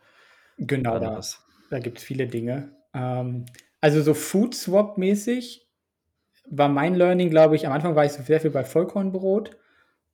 [0.57, 1.21] Genau, da,
[1.69, 2.75] da gibt es viele Dinge.
[2.93, 3.45] Ähm,
[3.79, 5.67] also so Food Swap mäßig
[6.49, 9.57] war mein Learning, glaube ich, am Anfang war ich so sehr viel bei Vollkornbrot.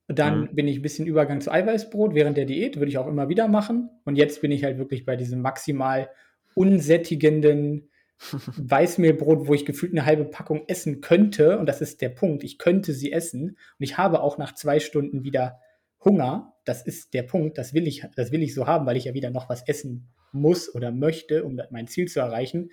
[0.08, 0.56] Dann mhm.
[0.56, 3.48] bin ich ein bisschen Übergang zu Eiweißbrot während der Diät, würde ich auch immer wieder
[3.48, 3.90] machen.
[4.06, 6.10] Und jetzt bin ich halt wirklich bei diesem maximal
[6.56, 7.89] unsättigenden
[8.58, 11.58] Weißmehlbrot, wo ich gefühlt eine halbe Packung essen könnte.
[11.58, 12.44] Und das ist der Punkt.
[12.44, 13.50] Ich könnte sie essen.
[13.50, 15.60] Und ich habe auch nach zwei Stunden wieder
[16.04, 16.54] Hunger.
[16.66, 17.58] Das ist der Punkt.
[17.58, 20.10] Das will ich, das will ich so haben, weil ich ja wieder noch was essen
[20.32, 22.72] muss oder möchte, um mein Ziel zu erreichen.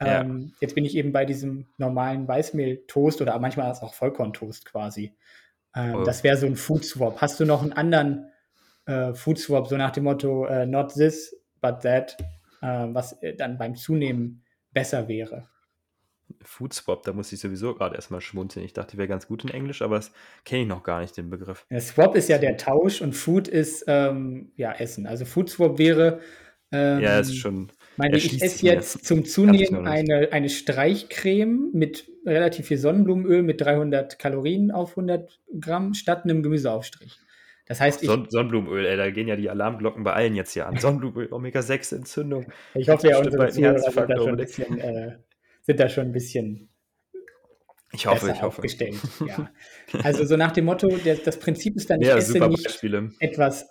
[0.00, 0.20] Ja.
[0.20, 5.14] Ähm, jetzt bin ich eben bei diesem normalen Weißmehl-Toast oder manchmal ist auch Vollkorntoast quasi.
[5.74, 6.04] Ähm, oh.
[6.04, 7.20] Das wäre so ein Food Swap.
[7.20, 8.30] Hast du noch einen anderen
[8.86, 12.16] äh, Food Swap, so nach dem Motto, äh, not this, but that,
[12.62, 15.48] äh, was äh, dann beim Zunehmen besser wäre?
[16.42, 18.64] Food Swap, da muss ich sowieso gerade erstmal schmunzeln.
[18.64, 20.12] Ich dachte, die wäre ganz gut in Englisch, aber das
[20.44, 21.66] kenne ich noch gar nicht, den Begriff.
[21.70, 25.06] Der Swap ist ja der Tausch und Food ist ähm, ja Essen.
[25.06, 26.20] Also Food Swap wäre.
[26.72, 27.72] Ähm, ja, ist schon.
[27.96, 34.18] Meine, ich esse jetzt zum Zunehmen eine, eine Streichcreme mit relativ viel Sonnenblumenöl mit 300
[34.18, 37.18] Kalorien auf 100 Gramm statt einem Gemüseaufstrich.
[37.70, 40.76] Das heißt, Son Sonnenblumenöl, ey, da gehen ja die Alarmglocken bei allen jetzt hier an.
[40.80, 42.50] Sonnenblumenöl, Omega-6-Entzündung.
[42.74, 45.18] Ich hoffe ja, unsere Zuhörer sind da, schon ein bisschen, äh,
[45.62, 46.68] sind da schon ein bisschen
[47.92, 48.62] ich hoffe, ich hoffe.
[49.24, 49.52] Ja.
[50.02, 53.12] Also so nach dem Motto, der, das Prinzip ist dann, ich ja, esse nicht Beispiele.
[53.20, 53.68] etwas,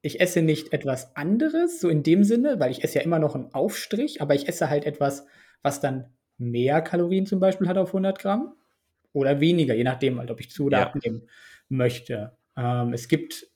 [0.00, 3.34] ich esse nicht etwas anderes, so in dem Sinne, weil ich esse ja immer noch
[3.34, 5.26] einen Aufstrich, aber ich esse halt etwas,
[5.60, 8.54] was dann mehr Kalorien zum Beispiel hat auf 100 Gramm
[9.12, 10.86] oder weniger, je nachdem, halt, ob ich zu oder ja.
[10.86, 11.28] abnehmen
[11.68, 12.34] möchte.
[12.56, 13.46] Ähm, es gibt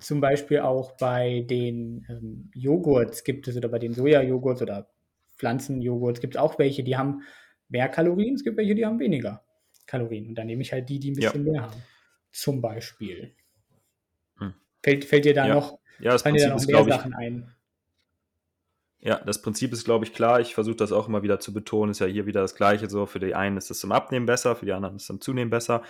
[0.00, 4.90] zum Beispiel auch bei den ähm, Joghurts, gibt es oder bei den Soja-Joghurts oder
[5.36, 7.22] Pflanzenjoghurts, gibt es auch welche, die haben
[7.68, 9.44] mehr Kalorien, es gibt welche, die haben weniger
[9.86, 10.28] Kalorien.
[10.28, 11.52] Und dann nehme ich halt die, die ein bisschen ja.
[11.52, 11.82] mehr haben.
[12.30, 13.34] Zum Beispiel.
[14.38, 14.54] Hm.
[14.82, 15.54] Fällt, fällt dir da ja.
[15.54, 17.54] noch, ja, das da noch mehr Sachen ein?
[19.04, 20.40] Ja, das Prinzip ist, glaube ich, klar.
[20.40, 21.90] Ich versuche das auch immer wieder zu betonen.
[21.90, 22.88] Ist ja hier wieder das Gleiche.
[22.88, 25.20] So, für die einen ist es zum Abnehmen besser, für die anderen ist es zum
[25.20, 25.82] Zunehmen besser.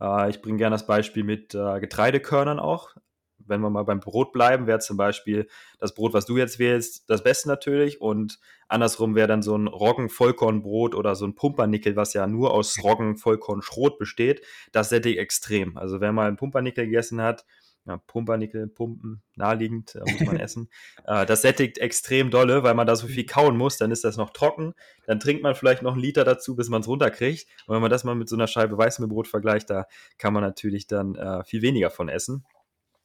[0.00, 2.90] Äh, ich bringe gerne das Beispiel mit äh, Getreidekörnern auch.
[3.38, 5.48] Wenn wir mal beim Brot bleiben, wäre zum Beispiel
[5.80, 8.00] das Brot, was du jetzt wählst, das Beste natürlich.
[8.00, 12.78] Und andersrum wäre dann so ein Roggen-Vollkornbrot oder so ein Pumpernickel, was ja nur aus
[12.84, 14.42] Roggen-Vollkorn-Schrot besteht.
[14.70, 15.76] Das sättigt extrem.
[15.76, 17.44] Also, wer mal einen Pumpernickel gegessen hat,
[17.86, 20.68] ja, Pumpernickel, Pumpen, naheliegend, äh, muss man essen.
[21.06, 24.16] Äh, das sättigt extrem dolle, weil man da so viel kauen muss, dann ist das
[24.16, 24.74] noch trocken.
[25.06, 27.46] Dann trinkt man vielleicht noch einen Liter dazu, bis man es runterkriegt.
[27.66, 29.86] Und wenn man das mal mit so einer Scheibe Weißmehlbrot vergleicht, da
[30.18, 32.44] kann man natürlich dann äh, viel weniger von essen.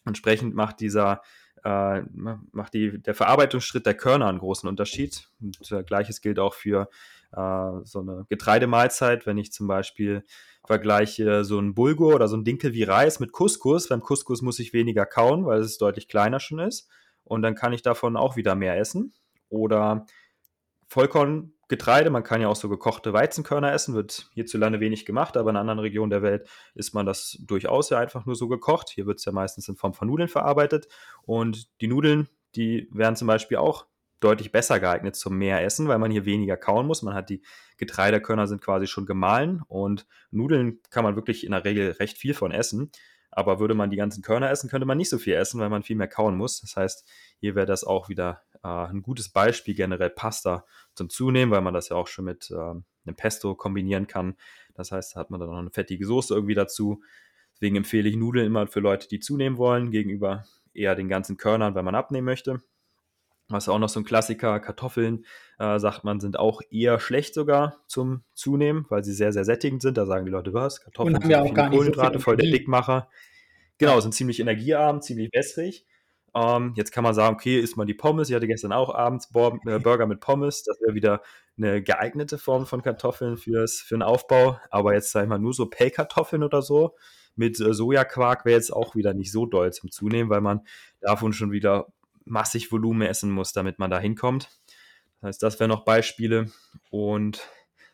[0.04, 1.22] Entsprechend macht dieser
[1.64, 2.02] äh,
[2.52, 5.30] macht die, der Verarbeitungsschritt der Körner einen großen Unterschied.
[5.42, 6.90] Und äh, gleiches gilt auch für
[7.32, 10.24] äh, so eine Getreidemahlzeit, wenn ich zum Beispiel
[10.66, 13.90] vergleiche so ein Bulgur oder so ein Dinkel wie Reis mit Couscous.
[13.90, 16.90] Beim Couscous muss ich weniger kauen, weil es deutlich kleiner schon ist.
[17.24, 19.14] Und dann kann ich davon auch wieder mehr essen.
[19.50, 20.06] Oder
[20.88, 25.56] Vollkorngetreide, man kann ja auch so gekochte Weizenkörner essen, wird hierzulande wenig gemacht, aber in
[25.56, 28.90] anderen Regionen der Welt isst man das durchaus ja einfach nur so gekocht.
[28.90, 30.88] Hier wird es ja meistens in Form von Nudeln verarbeitet.
[31.24, 33.88] Und die Nudeln, die werden zum Beispiel auch
[34.26, 37.04] deutlich besser geeignet zum Meeressen, weil man hier weniger kauen muss.
[37.04, 37.42] Man hat die
[37.78, 42.34] Getreidekörner sind quasi schon gemahlen und Nudeln kann man wirklich in der Regel recht viel
[42.34, 42.92] von essen.
[43.32, 45.84] Aber würde man die ganzen Körner essen, könnte man nicht so viel essen, weil man
[45.84, 46.62] viel mehr kauen muss.
[46.62, 47.06] Das heißt,
[47.40, 50.66] hier wäre das auch wieder äh, ein gutes Beispiel, generell Pasta
[50.96, 54.36] zum Zunehmen, weil man das ja auch schon mit äh, einem Pesto kombinieren kann.
[54.74, 57.04] Das heißt, da hat man dann noch eine fettige Soße irgendwie dazu.
[57.54, 61.76] Deswegen empfehle ich Nudeln immer für Leute, die zunehmen wollen, gegenüber eher den ganzen Körnern,
[61.76, 62.62] wenn man abnehmen möchte.
[63.50, 65.26] Was auch noch so ein Klassiker, Kartoffeln,
[65.60, 69.84] äh, sagt man, sind auch eher schlecht sogar zum Zunehmen, weil sie sehr, sehr sättigend
[69.84, 69.98] sind.
[69.98, 70.82] Da sagen die Leute, was?
[70.82, 73.08] Kartoffeln sind viele Kohlenhydrate, so voll der Dickmacher.
[73.78, 75.86] Genau, sind ziemlich energiearm, ziemlich wässrig.
[76.34, 78.30] Ähm, jetzt kann man sagen, okay, isst man die Pommes.
[78.30, 80.64] Ich hatte gestern auch abends äh, Burger mit Pommes.
[80.64, 81.22] Das wäre wieder
[81.58, 84.60] eine geeignete Form von Kartoffeln fürs, für den Aufbau.
[84.72, 86.96] Aber jetzt sag ich mal nur so Pellkartoffeln oder so
[87.36, 90.62] mit äh, Sojaquark wäre jetzt auch wieder nicht so doll zum Zunehmen, weil man
[91.02, 91.88] davon schon wieder
[92.26, 94.50] massig Volumen essen muss, damit man da hinkommt.
[95.22, 96.52] Das heißt, das wären noch Beispiele.
[96.90, 97.48] Und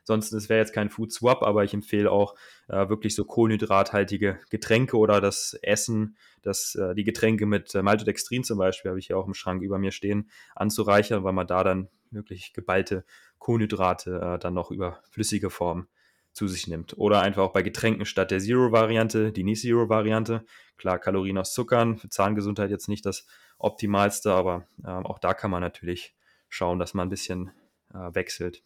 [0.04, 2.36] sonst, es wäre jetzt kein Food Swap, aber ich empfehle auch
[2.68, 8.44] äh, wirklich so kohlenhydrathaltige Getränke oder das Essen, das, äh, die Getränke mit äh, Maltodextrin
[8.44, 11.64] zum Beispiel, habe ich hier auch im Schrank über mir stehen, anzureichern, weil man da
[11.64, 13.06] dann wirklich geballte
[13.40, 15.88] Kohlenhydrate äh, dann noch über flüssige Form
[16.34, 16.98] zu sich nimmt.
[16.98, 20.46] Oder einfach auch bei Getränken statt der Zero-Variante, die Nicht-Zero-Variante.
[20.78, 23.28] Klar, Kalorien aus Zuckern, für Zahngesundheit jetzt nicht das
[23.58, 26.16] optimalste, aber äh, auch da kann man natürlich
[26.50, 27.52] schauen, dass man ein bisschen
[27.94, 28.64] äh, wechselt.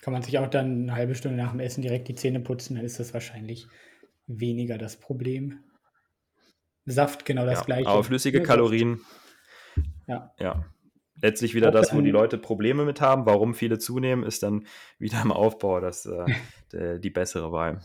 [0.00, 2.76] Kann man sich auch dann eine halbe Stunde nach dem Essen direkt die Zähne putzen,
[2.76, 3.68] dann ist das wahrscheinlich
[4.26, 5.60] weniger das Problem.
[6.84, 7.88] Saft genau das ja, gleiche.
[7.88, 9.00] Aber flüssige ja, Kalorien.
[10.06, 10.34] Ja.
[10.38, 10.64] ja.
[11.22, 13.26] Letztlich wieder das, wo die Leute Probleme mit haben.
[13.26, 14.66] Warum viele zunehmen, ist dann
[14.98, 17.80] wieder im Aufbau das, äh, die bessere Wahl.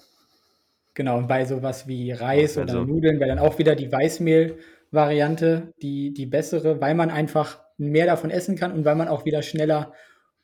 [0.95, 2.83] Genau, und bei sowas wie Reis oder so.
[2.83, 8.31] Nudeln wäre dann auch wieder die Weißmehl-Variante die, die bessere, weil man einfach mehr davon
[8.31, 9.93] essen kann und weil man auch wieder schneller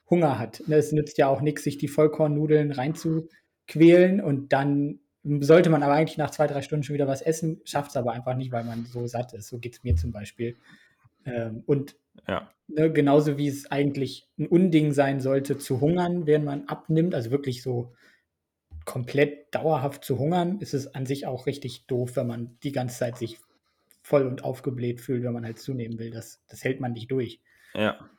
[0.07, 0.61] Hunger hat.
[0.69, 6.19] Es nützt ja auch nichts, sich die Vollkornnudeln reinzuquälen und dann sollte man aber eigentlich
[6.19, 8.85] nach zwei, drei Stunden schon wieder was essen, schafft es aber einfach nicht, weil man
[8.85, 9.47] so satt ist.
[9.47, 10.55] So geht es mir zum Beispiel.
[11.25, 11.95] Ähm, und
[12.27, 12.49] ja.
[12.67, 17.31] ne, genauso wie es eigentlich ein Unding sein sollte, zu hungern, während man abnimmt, also
[17.31, 17.93] wirklich so
[18.85, 22.99] komplett dauerhaft zu hungern, ist es an sich auch richtig doof, wenn man die ganze
[22.99, 23.39] Zeit sich
[24.01, 26.11] voll und aufgebläht fühlt, wenn man halt zunehmen will.
[26.11, 27.39] Das, das hält man nicht durch.
[27.73, 28.09] Ja,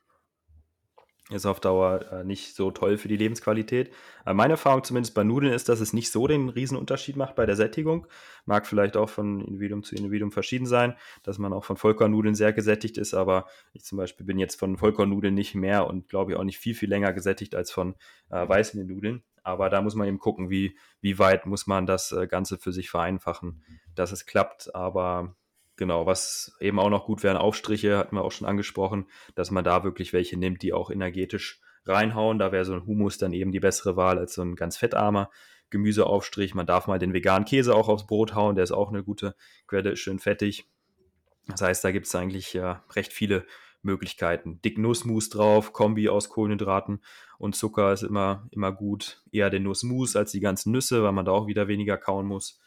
[1.31, 3.91] ist auf Dauer äh, nicht so toll für die Lebensqualität.
[4.25, 7.47] Aber meine Erfahrung zumindest bei Nudeln ist, dass es nicht so den Riesenunterschied macht bei
[7.47, 8.07] der Sättigung.
[8.45, 12.53] Mag vielleicht auch von Individuum zu Individuum verschieden sein, dass man auch von Vollkornnudeln sehr
[12.53, 16.39] gesättigt ist, aber ich zum Beispiel bin jetzt von Vollkornnudeln nicht mehr und glaube ich
[16.39, 17.95] auch nicht viel, viel länger gesättigt als von
[18.29, 19.22] äh, Weißmehlnudeln.
[19.43, 22.72] Aber da muss man eben gucken, wie, wie weit muss man das äh, Ganze für
[22.72, 23.62] sich vereinfachen,
[23.95, 24.75] dass es klappt.
[24.75, 25.37] Aber
[25.77, 29.64] Genau, was eben auch noch gut wären, Aufstriche, hatten wir auch schon angesprochen, dass man
[29.64, 32.39] da wirklich welche nimmt, die auch energetisch reinhauen.
[32.39, 35.31] Da wäre so ein Humus dann eben die bessere Wahl als so ein ganz fettarmer
[35.70, 36.55] Gemüseaufstrich.
[36.55, 39.35] Man darf mal den veganen Käse auch aufs Brot hauen, der ist auch eine gute
[39.66, 40.68] Quelle, schön fettig.
[41.49, 43.45] Das heißt, da gibt es eigentlich ja recht viele
[43.83, 44.61] Möglichkeiten.
[44.62, 47.03] Dick Nussmus drauf, Kombi aus Kohlenhydraten
[47.39, 49.22] und Zucker ist immer, immer gut.
[49.31, 52.61] Eher den Nussmus als die ganzen Nüsse, weil man da auch wieder weniger kauen muss.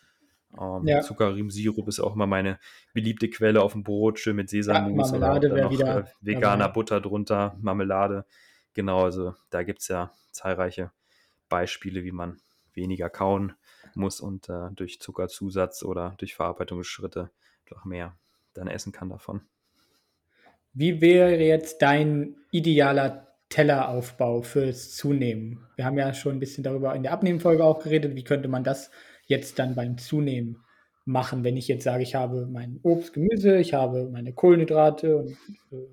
[0.60, 1.02] Ähm, ja.
[1.02, 2.60] Zuckerriemensirup ist auch immer meine
[2.94, 6.66] beliebte Quelle auf dem Brot, schön mit Sesammus ja, oder dann noch wieder, äh, veganer
[6.66, 6.74] dabei.
[6.74, 8.26] Butter drunter, Marmelade.
[8.74, 10.92] Genau, also da gibt es ja zahlreiche
[11.50, 12.38] Beispiele, wie man
[12.74, 13.54] weniger kauen
[13.96, 17.32] muss und äh, durch Zuckerzusatz oder durch Verarbeitungsschritte
[17.70, 18.16] doch mehr
[18.54, 19.42] dann essen kann davon.
[20.74, 25.66] Wie wäre jetzt dein idealer Telleraufbau fürs Zunehmen?
[25.76, 28.16] Wir haben ja schon ein bisschen darüber in der Abnehmfolge auch geredet.
[28.16, 28.92] Wie könnte man das
[29.28, 30.64] jetzt dann beim Zunehmen
[31.06, 35.32] machen, wenn ich jetzt sage, ich habe mein Obst, Gemüse, ich habe meine Kohlenhydrate und
[35.72, 35.88] äh,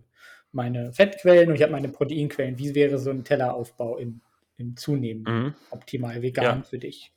[0.53, 2.59] meine Fettquellen und ich habe meine Proteinquellen.
[2.59, 4.20] Wie wäre so ein Telleraufbau im,
[4.57, 5.55] im Zunehmen mhm.
[5.70, 6.62] optimal vegan ja.
[6.62, 7.12] für dich?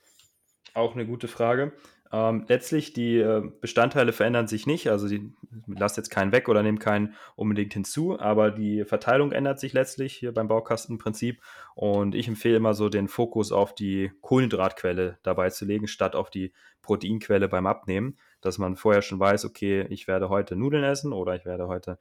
[0.74, 1.72] Auch eine gute Frage.
[2.12, 5.34] Ähm, letztlich, die äh, Bestandteile verändern sich nicht, also sie
[5.68, 10.14] lasst jetzt keinen weg oder nehmt keinen unbedingt hinzu, aber die Verteilung ändert sich letztlich
[10.14, 11.41] hier beim Baukastenprinzip.
[11.76, 16.30] Und ich empfehle immer so den Fokus auf die Kohlenhydratquelle dabei zu legen, statt auf
[16.30, 21.12] die Proteinquelle beim Abnehmen, dass man vorher schon weiß, okay, ich werde heute Nudeln essen
[21.12, 21.99] oder ich werde heute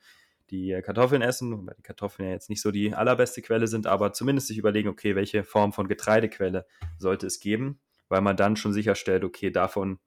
[0.51, 4.13] die Kartoffeln essen, weil die Kartoffeln ja jetzt nicht so die allerbeste Quelle sind, aber
[4.13, 6.67] zumindest sich überlegen, okay, welche Form von Getreidequelle
[6.99, 9.99] sollte es geben weil man dann schon sicherstellt, okay, davon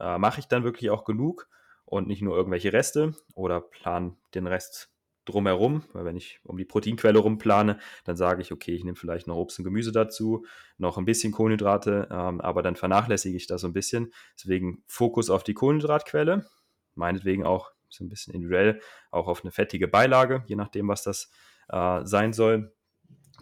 [0.00, 1.48] äh, mache ich dann wirklich auch genug
[1.84, 4.90] und nicht nur irgendwelche Reste oder plan den Rest
[5.24, 9.26] drumherum, weil wenn ich um die Proteinquelle rumplane, dann sage ich, okay, ich nehme vielleicht
[9.26, 10.46] noch Obst und Gemüse dazu,
[10.78, 14.12] noch ein bisschen Kohlenhydrate, ähm, aber dann vernachlässige ich das so ein bisschen.
[14.38, 16.46] Deswegen Fokus auf die Kohlenhydratquelle,
[16.94, 21.30] meinetwegen auch so ein bisschen individuell, auch auf eine fettige Beilage, je nachdem, was das
[21.68, 22.75] äh, sein soll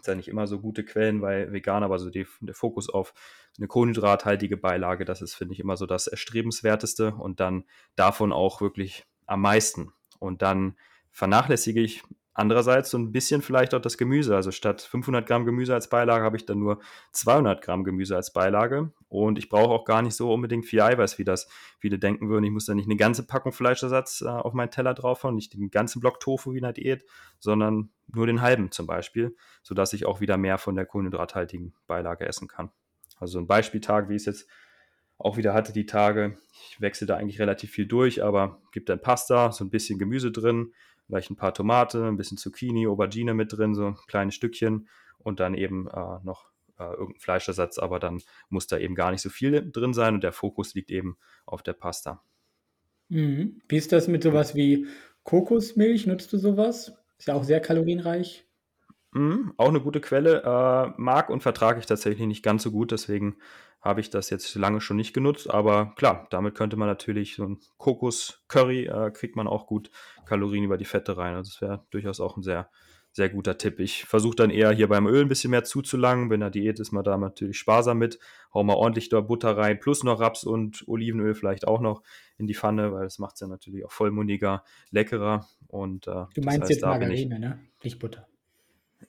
[0.05, 3.13] gibt ja nicht immer so gute Quellen bei Vegan, aber so die, der Fokus auf
[3.57, 7.63] eine kohlenhydrathaltige Beilage, das ist, finde ich, immer so das Erstrebenswerteste und dann
[7.95, 9.93] davon auch wirklich am meisten.
[10.19, 10.77] Und dann
[11.09, 12.03] vernachlässige ich
[12.37, 14.35] Andererseits so ein bisschen vielleicht auch das Gemüse.
[14.35, 16.81] Also statt 500 Gramm Gemüse als Beilage habe ich dann nur
[17.13, 18.91] 200 Gramm Gemüse als Beilage.
[19.07, 21.47] Und ich brauche auch gar nicht so unbedingt viel Eiweiß, wie das
[21.79, 22.43] viele denken würden.
[22.43, 25.53] Ich muss da nicht eine ganze Packung Fleischersatz äh, auf meinen Teller drauf haben, nicht
[25.53, 27.05] den ganzen Block Tofu wie in der Diät,
[27.39, 29.33] sondern nur den halben zum Beispiel,
[29.63, 32.69] sodass ich auch wieder mehr von der kohlenhydrathaltigen Beilage essen kann.
[33.17, 34.49] Also ein Beispieltag, wie ich es jetzt
[35.17, 36.37] auch wieder hatte, die Tage.
[36.69, 40.33] Ich wechsle da eigentlich relativ viel durch, aber gibt dann Pasta, so ein bisschen Gemüse
[40.33, 40.73] drin,
[41.07, 44.87] vielleicht ein paar Tomate, ein bisschen Zucchini, Aubergine mit drin, so kleine Stückchen
[45.19, 46.49] und dann eben äh, noch
[46.79, 50.23] äh, irgendein Fleischersatz, aber dann muss da eben gar nicht so viel drin sein und
[50.23, 52.21] der Fokus liegt eben auf der Pasta.
[53.09, 53.61] Mhm.
[53.67, 54.87] Wie ist das mit sowas wie
[55.23, 56.07] Kokosmilch?
[56.07, 56.93] Nutzt du sowas?
[57.17, 58.44] Ist ja auch sehr kalorienreich.
[59.15, 60.43] Mhm, auch eine gute Quelle.
[60.43, 63.37] Äh, mag und vertrage ich tatsächlich nicht ganz so gut, deswegen
[63.79, 65.49] habe ich das jetzt lange schon nicht genutzt.
[65.49, 69.89] Aber klar, damit könnte man natürlich so ein Kokos-Curry, äh, kriegt man auch gut
[70.25, 71.33] Kalorien über die Fette rein.
[71.33, 72.69] Also das wäre durchaus auch ein sehr,
[73.13, 73.79] sehr guter Tipp.
[73.79, 76.27] Ich versuche dann eher hier beim Öl ein bisschen mehr zuzulangen.
[76.27, 78.19] Bei der Diät ist man da natürlich sparsam mit.
[78.53, 82.03] Hau mal ordentlich da Butter rein, plus noch Raps und Olivenöl vielleicht auch noch
[82.37, 85.47] in die Pfanne, weil das macht es ja natürlich auch vollmundiger, leckerer.
[85.69, 87.59] Und, äh, du meinst das heißt, jetzt Margarine, ne?
[87.81, 88.27] Nicht Butter.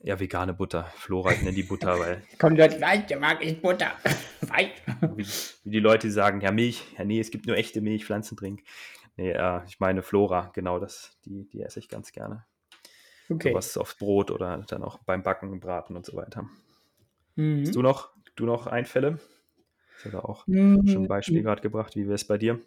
[0.01, 0.85] Ja, vegane Butter.
[0.95, 2.21] Flora, ich nenne die Butter, weil.
[2.39, 3.91] Kommt dort weich, der mag ich Butter.
[4.41, 4.71] Weich.
[5.15, 5.25] Wie,
[5.63, 6.83] wie, die Leute sagen, ja, Milch.
[6.97, 8.63] Ja, nee, es gibt nur echte Milch, Pflanzendrink.
[9.17, 12.45] Nee, äh, ich meine Flora, genau, das, die, die esse ich ganz gerne.
[13.29, 13.53] Okay.
[13.53, 16.47] was aufs Brot oder dann auch beim Backen, Braten und so weiter.
[17.35, 17.61] Mhm.
[17.61, 19.19] Hast du noch, du noch Einfälle?
[19.99, 20.87] Ich habe auch mhm.
[20.87, 21.95] schon ein Beispiel gerade gebracht.
[21.95, 22.61] Wie wäre es bei dir?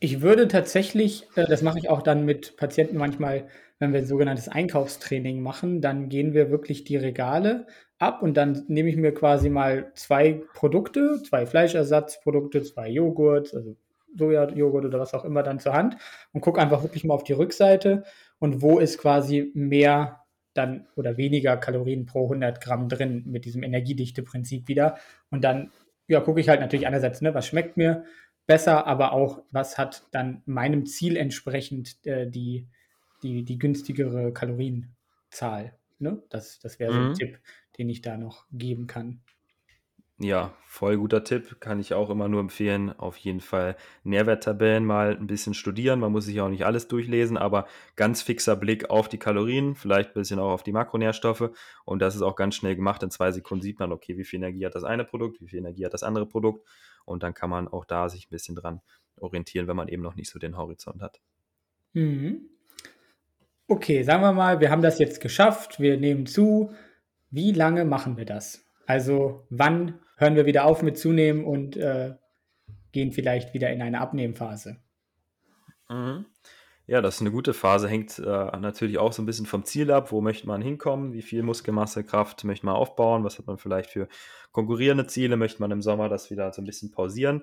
[0.00, 4.06] Ich würde tatsächlich, äh, das mache ich auch dann mit Patienten manchmal, wenn wir ein
[4.06, 7.66] sogenanntes Einkaufstraining machen, dann gehen wir wirklich die Regale
[7.98, 13.76] ab und dann nehme ich mir quasi mal zwei Produkte, zwei Fleischersatzprodukte, zwei Joghurt, also
[14.16, 15.96] Sojajoghurt oder was auch immer dann zur Hand
[16.32, 18.04] und gucke einfach wirklich mal auf die Rückseite
[18.38, 20.24] und wo ist quasi mehr
[20.54, 24.96] dann oder weniger Kalorien pro 100 Gramm drin mit diesem Energiedichte-Prinzip wieder.
[25.30, 25.70] Und dann
[26.08, 28.04] ja, gucke ich halt natürlich einerseits, ne, was schmeckt mir,
[28.48, 32.66] besser, aber auch, was hat dann meinem Ziel entsprechend äh, die,
[33.22, 35.76] die, die günstigere Kalorienzahl.
[36.00, 36.22] Ne?
[36.30, 37.14] Das, das wäre so ein mhm.
[37.14, 37.38] Tipp,
[37.76, 39.20] den ich da noch geben kann.
[40.20, 41.60] Ja, voll guter Tipp.
[41.60, 42.90] Kann ich auch immer nur empfehlen.
[42.98, 46.00] Auf jeden Fall Nährwerttabellen mal ein bisschen studieren.
[46.00, 50.10] Man muss sich auch nicht alles durchlesen, aber ganz fixer Blick auf die Kalorien, vielleicht
[50.10, 51.50] ein bisschen auch auf die Makronährstoffe.
[51.84, 53.02] Und das ist auch ganz schnell gemacht.
[53.04, 55.60] In zwei Sekunden sieht man, okay, wie viel Energie hat das eine Produkt, wie viel
[55.60, 56.66] Energie hat das andere Produkt.
[57.08, 58.80] Und dann kann man auch da sich ein bisschen dran
[59.16, 61.20] orientieren, wenn man eben noch nicht so den Horizont hat.
[61.92, 62.48] Mhm.
[63.66, 65.80] Okay, sagen wir mal, wir haben das jetzt geschafft.
[65.80, 66.72] Wir nehmen zu.
[67.30, 68.66] Wie lange machen wir das?
[68.86, 72.14] Also wann hören wir wieder auf mit zunehmen und äh,
[72.92, 74.78] gehen vielleicht wieder in eine Abnehmphase.
[75.88, 76.26] Mhm.
[76.90, 79.90] Ja, das ist eine gute Phase, hängt äh, natürlich auch so ein bisschen vom Ziel
[79.90, 80.10] ab.
[80.10, 81.12] Wo möchte man hinkommen?
[81.12, 83.24] Wie viel Muskelmasse, Kraft möchte man aufbauen?
[83.24, 84.08] Was hat man vielleicht für
[84.52, 85.36] konkurrierende Ziele?
[85.36, 87.42] Möchte man im Sommer das wieder so ein bisschen pausieren?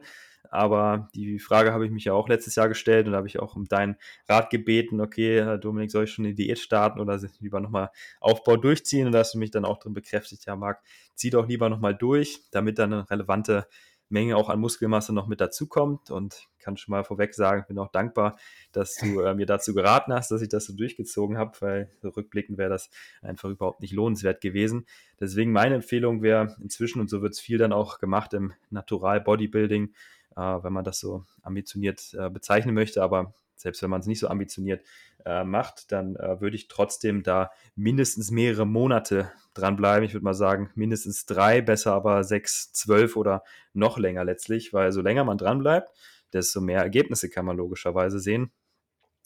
[0.50, 3.38] Aber die Frage habe ich mich ja auch letztes Jahr gestellt und da habe ich
[3.38, 7.60] auch um deinen Rat gebeten, okay, Dominik, soll ich schon eine Diät starten oder lieber
[7.60, 7.92] nochmal
[8.22, 9.06] Aufbau durchziehen?
[9.06, 10.82] Und da hast du mich dann auch drin bekräftigt, ja, Marc,
[11.14, 13.68] zieh doch lieber nochmal durch, damit dann eine relevante
[14.10, 16.12] Menge auch an Muskelmasse noch mit dazukommt.
[16.12, 18.38] Und ich kann schon mal vorweg sagen, ich bin auch dankbar,
[18.72, 22.58] dass du äh, mir dazu geraten hast, dass ich das so durchgezogen habe, weil rückblickend
[22.58, 22.90] wäre das
[23.22, 24.86] einfach überhaupt nicht lohnenswert gewesen.
[25.20, 29.22] Deswegen meine Empfehlung wäre inzwischen, und so wird es viel dann auch gemacht im Natural
[29.22, 29.94] Bodybuilding,
[30.36, 34.20] äh, wenn man das so ambitioniert äh, bezeichnen möchte, aber selbst wenn man es nicht
[34.20, 34.86] so ambitioniert
[35.26, 40.04] äh, macht, dann äh, würde ich trotzdem da mindestens mehrere Monate dranbleiben.
[40.06, 43.44] Ich würde mal sagen, mindestens drei, besser aber sechs, zwölf oder
[43.74, 45.92] noch länger letztlich, weil so länger man dranbleibt,
[46.34, 48.52] desto mehr Ergebnisse kann man logischerweise sehen.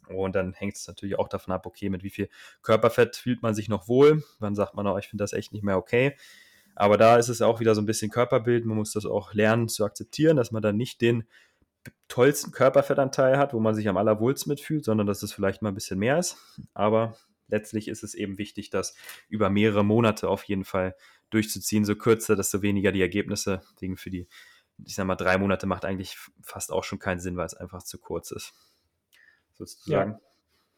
[0.08, 2.30] Und dann hängt es natürlich auch davon ab, okay, mit wie viel
[2.64, 4.24] Körperfett fühlt man sich noch wohl.
[4.40, 6.16] Wann sagt man, oh, ich finde das echt nicht mehr okay.
[6.76, 8.66] Aber da ist es auch wieder so ein bisschen Körperbild.
[8.66, 11.28] Man muss das auch lernen zu akzeptieren, dass man dann nicht den
[12.08, 15.76] tollsten Körperfettanteil hat, wo man sich am allerwohlsten mitfühlt, sondern dass es vielleicht mal ein
[15.76, 16.38] bisschen mehr ist.
[16.74, 17.16] Aber
[17.48, 18.96] letztlich ist es eben wichtig, das
[19.30, 20.96] über mehrere Monate auf jeden Fall
[21.30, 21.86] durchzuziehen.
[21.86, 23.62] So kürzer, desto weniger die Ergebnisse.
[23.76, 24.28] Deswegen für die,
[24.84, 27.84] ich sag mal, drei Monate macht eigentlich fast auch schon keinen Sinn, weil es einfach
[27.84, 28.54] zu kurz ist.
[29.54, 30.20] Sozusagen.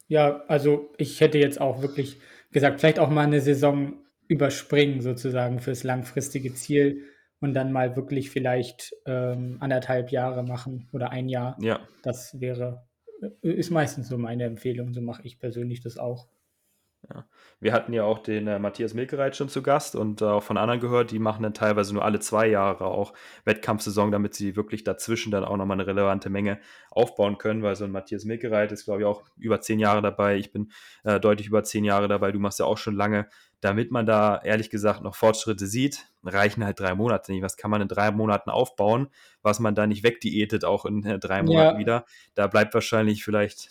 [0.07, 0.29] Ja.
[0.29, 2.19] ja, also ich hätte jetzt auch wirklich
[2.51, 7.05] gesagt, vielleicht auch mal eine Saison überspringen, sozusagen, fürs langfristige Ziel
[7.41, 11.57] und dann mal wirklich vielleicht ähm, anderthalb Jahre machen oder ein Jahr.
[11.59, 11.81] Ja.
[12.03, 12.87] Das wäre,
[13.21, 14.93] äh, ist meistens so meine Empfehlung.
[14.93, 16.27] So mache ich persönlich das auch.
[17.09, 17.25] Ja.
[17.59, 20.57] Wir hatten ja auch den äh, Matthias Milkereit schon zu Gast und äh, auch von
[20.57, 23.13] anderen gehört, die machen dann teilweise nur alle zwei Jahre auch
[23.43, 26.59] Wettkampfsaison, damit sie wirklich dazwischen dann auch nochmal eine relevante Menge
[26.91, 30.37] aufbauen können, weil so ein Matthias Milkereit ist, glaube ich, auch über zehn Jahre dabei.
[30.37, 30.71] Ich bin
[31.03, 32.31] äh, deutlich über zehn Jahre dabei.
[32.31, 33.27] Du machst ja auch schon lange
[33.61, 37.43] damit man da ehrlich gesagt noch Fortschritte sieht, reichen halt drei Monate nicht.
[37.43, 39.07] Was kann man in drei Monaten aufbauen,
[39.41, 41.79] was man da nicht wegdiätet, auch in äh, drei Monaten ja.
[41.79, 42.05] wieder?
[42.33, 43.69] Da bleibt wahrscheinlich vielleicht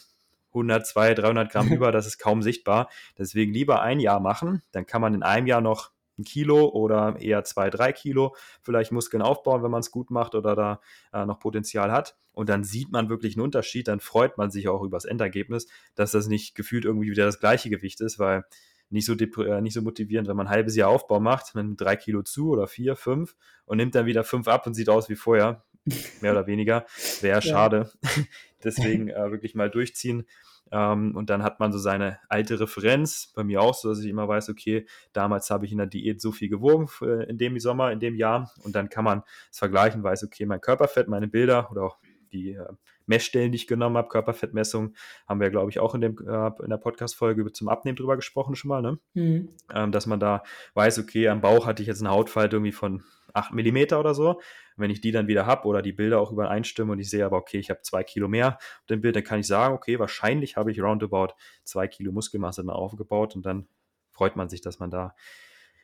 [0.50, 2.88] 100, 200, 300 Gramm über, das ist kaum sichtbar.
[3.18, 7.16] Deswegen lieber ein Jahr machen, dann kann man in einem Jahr noch ein Kilo oder
[7.18, 10.80] eher zwei, drei Kilo vielleicht Muskeln aufbauen, wenn man es gut macht oder da
[11.12, 12.16] äh, noch Potenzial hat.
[12.32, 15.66] Und dann sieht man wirklich einen Unterschied, dann freut man sich auch über das Endergebnis,
[15.96, 18.44] dass das nicht gefühlt irgendwie wieder das gleiche Gewicht ist, weil
[18.90, 21.80] nicht so, äh, nicht so motivierend, wenn man ein halbes Jahr Aufbau macht, man nimmt
[21.80, 25.08] drei Kilo zu oder vier, fünf und nimmt dann wieder fünf ab und sieht aus
[25.08, 25.64] wie vorher,
[26.20, 26.86] mehr oder weniger.
[27.20, 27.90] Wäre schade.
[28.64, 30.26] Deswegen äh, wirklich mal durchziehen.
[30.72, 34.08] Ähm, und dann hat man so seine alte Referenz, bei mir auch so, dass ich
[34.08, 37.58] immer weiß, okay, damals habe ich in der Diät so viel gewogen für, in dem
[37.58, 38.52] Sommer, in dem Jahr.
[38.62, 41.98] Und dann kann man es vergleichen, weiß, okay, mein Körperfett, meine Bilder oder auch
[42.32, 42.66] die äh,
[43.06, 44.94] Messstellen, die ich genommen habe, Körperfettmessung,
[45.28, 48.54] haben wir, glaube ich, auch in, dem, äh, in der Podcast-Folge zum Abnehmen drüber gesprochen
[48.54, 48.98] schon mal, ne?
[49.14, 49.48] Mhm.
[49.74, 50.42] Ähm, dass man da
[50.74, 53.02] weiß, okay, am Bauch hatte ich jetzt eine Hautfalte irgendwie von
[53.34, 54.40] 8 mm oder so.
[54.76, 57.36] Wenn ich die dann wieder habe oder die Bilder auch übereinstimmen und ich sehe aber,
[57.36, 60.56] okay, ich habe zwei Kilo mehr auf dem Bild, dann kann ich sagen, okay, wahrscheinlich
[60.56, 63.68] habe ich roundabout zwei Kilo Muskelmasse dann aufgebaut und dann
[64.10, 65.14] freut man sich, dass man da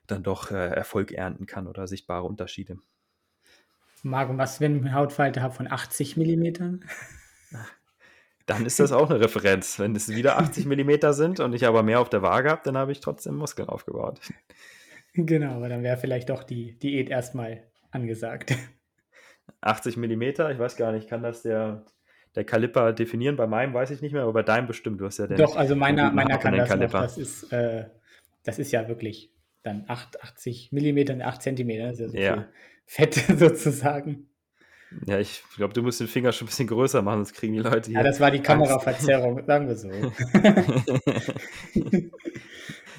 [0.06, 2.78] dann doch äh, Erfolg ernten kann oder sichtbare Unterschiede.
[4.06, 6.84] Marco, was, wenn ich eine Hautfalte habe von 80 Millimetern?
[8.46, 9.80] Dann ist das auch eine Referenz.
[9.80, 12.76] Wenn es wieder 80 Millimeter sind und ich aber mehr auf der Waage habe, dann
[12.76, 14.20] habe ich trotzdem Muskeln aufgebaut.
[15.14, 18.54] Genau, aber dann wäre vielleicht doch die Diät erstmal angesagt.
[19.62, 21.84] 80 Millimeter, ich weiß gar nicht, kann das der,
[22.36, 23.34] der Kaliper definieren?
[23.34, 25.00] Bei meinem weiß ich nicht mehr, aber bei deinem bestimmt.
[25.00, 25.38] Du hast ja den.
[25.38, 27.86] Doch, also meiner, meiner kann das noch, das ist, äh,
[28.44, 29.32] das ist ja wirklich
[29.62, 32.48] dann 8, 80 Millimeter, 8 Zentimeter, das ist ja so Ja.
[32.86, 34.28] Fett sozusagen.
[35.06, 37.58] Ja, ich glaube, du musst den Finger schon ein bisschen größer machen, sonst kriegen die
[37.58, 37.98] Leute hier.
[37.98, 38.40] Ja, das war die.
[38.40, 39.90] Kameraverzerrung, sagen wir so.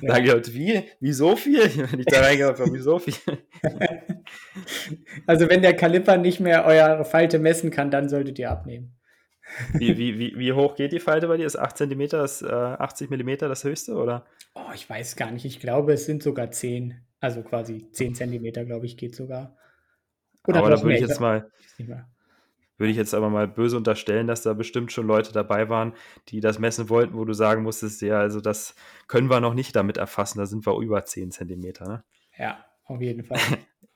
[0.02, 0.84] Sagen die Leute, wie?
[1.00, 1.60] Wie so viel?
[1.92, 3.16] Wenn ich da reingehauen habe, wie so viel?
[5.26, 8.96] Also wenn der Kaliper nicht mehr eure Falte messen kann, dann solltet ihr abnehmen.
[9.74, 11.46] Wie, wie, wie, wie hoch geht die Falte bei dir?
[11.46, 14.26] Ist 8 cm, das, äh, 80 mm das höchste, oder?
[14.54, 15.46] Oh, ich weiß gar nicht.
[15.46, 16.96] Ich glaube, es sind sogar 10.
[17.20, 19.58] Also quasi 10 Zentimeter, glaube ich, geht sogar.
[20.56, 21.50] Aber da würde ich jetzt mal,
[22.78, 25.94] würde ich jetzt aber mal böse unterstellen, dass da bestimmt schon Leute dabei waren,
[26.30, 28.76] die das messen wollten, wo du sagen musstest, ja, also das
[29.08, 32.04] können wir noch nicht damit erfassen, da sind wir über 10 cm, ne?
[32.38, 33.40] Ja, auf jeden Fall.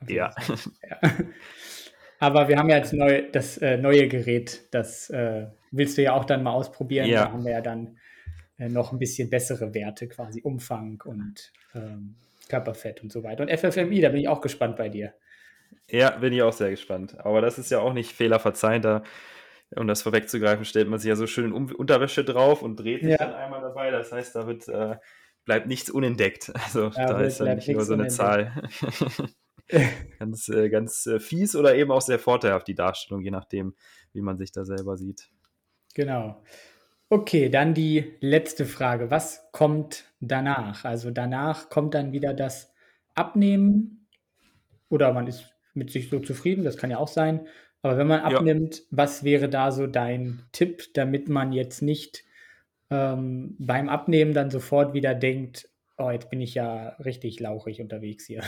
[0.02, 0.32] Auf jeden Ja.
[0.32, 0.58] Fall.
[0.90, 1.00] ja.
[2.18, 6.14] Aber wir haben ja jetzt neu, das äh, neue Gerät, das äh, willst du ja
[6.14, 7.08] auch dann mal ausprobieren.
[7.08, 7.26] Ja.
[7.26, 7.98] Da haben wir ja dann
[8.58, 12.16] äh, noch ein bisschen bessere Werte, quasi Umfang und ähm,
[12.48, 13.44] Körperfett und so weiter.
[13.44, 15.14] Und FFMI, da bin ich auch gespannt bei dir.
[15.90, 17.20] Ja, bin ich auch sehr gespannt.
[17.20, 18.86] Aber das ist ja auch nicht fehlerverzeihend.
[18.86, 19.04] Da,
[19.76, 23.18] um das vorwegzugreifen, stellt man sich ja so schön Unterwäsche drauf und dreht sich Ja.
[23.18, 23.92] dann einmal dabei.
[23.92, 24.98] Das heißt, da wird, äh,
[25.46, 26.52] bleibt nichts unentdeckt.
[26.66, 28.64] Also Ja, da ist dann nicht nur so eine Zahl.
[30.20, 33.76] ganz äh, ganz äh, fies oder eben auch sehr vorteilhaft, die Darstellung, je nachdem,
[34.14, 35.30] wie man sich da selber sieht.
[35.94, 36.42] Genau.
[37.10, 39.12] Okay, dann die letzte Frage.
[39.12, 40.86] Was kommt danach?
[40.86, 42.74] Also danach kommt dann wieder das
[43.16, 44.08] Abnehmen
[44.90, 47.48] oder man ist mit sich so zufrieden, das kann ja auch sein.
[47.82, 48.38] Aber wenn man Ja.
[48.38, 52.24] abnimmt, was wäre da so dein Tipp, damit man jetzt nicht
[52.90, 58.26] ähm, beim Abnehmen dann sofort wieder denkt, oh, jetzt bin ich ja richtig lauchig unterwegs
[58.26, 58.44] hier.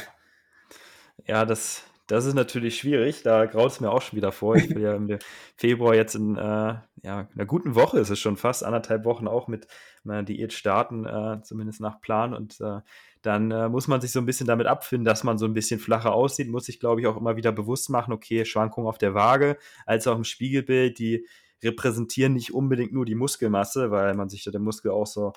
[1.25, 3.23] Ja, das, das ist natürlich schwierig.
[3.23, 4.57] Da graut es mir auch schon wieder vor.
[4.57, 5.17] Ich will ja im
[5.55, 9.47] Februar jetzt in äh, ja, einer guten Woche, ist es schon fast, anderthalb Wochen auch
[9.47, 9.67] mit
[10.03, 12.33] meiner Diät starten, äh, zumindest nach Plan.
[12.33, 12.81] Und äh,
[13.23, 15.79] dann äh, muss man sich so ein bisschen damit abfinden, dass man so ein bisschen
[15.79, 16.49] flacher aussieht.
[16.49, 20.07] Muss sich, glaube ich, auch immer wieder bewusst machen, okay, Schwankungen auf der Waage, als
[20.07, 21.25] auch im Spiegelbild, die
[21.63, 25.33] repräsentieren nicht unbedingt nur die Muskelmasse, weil man sich ja den Muskel auch so ein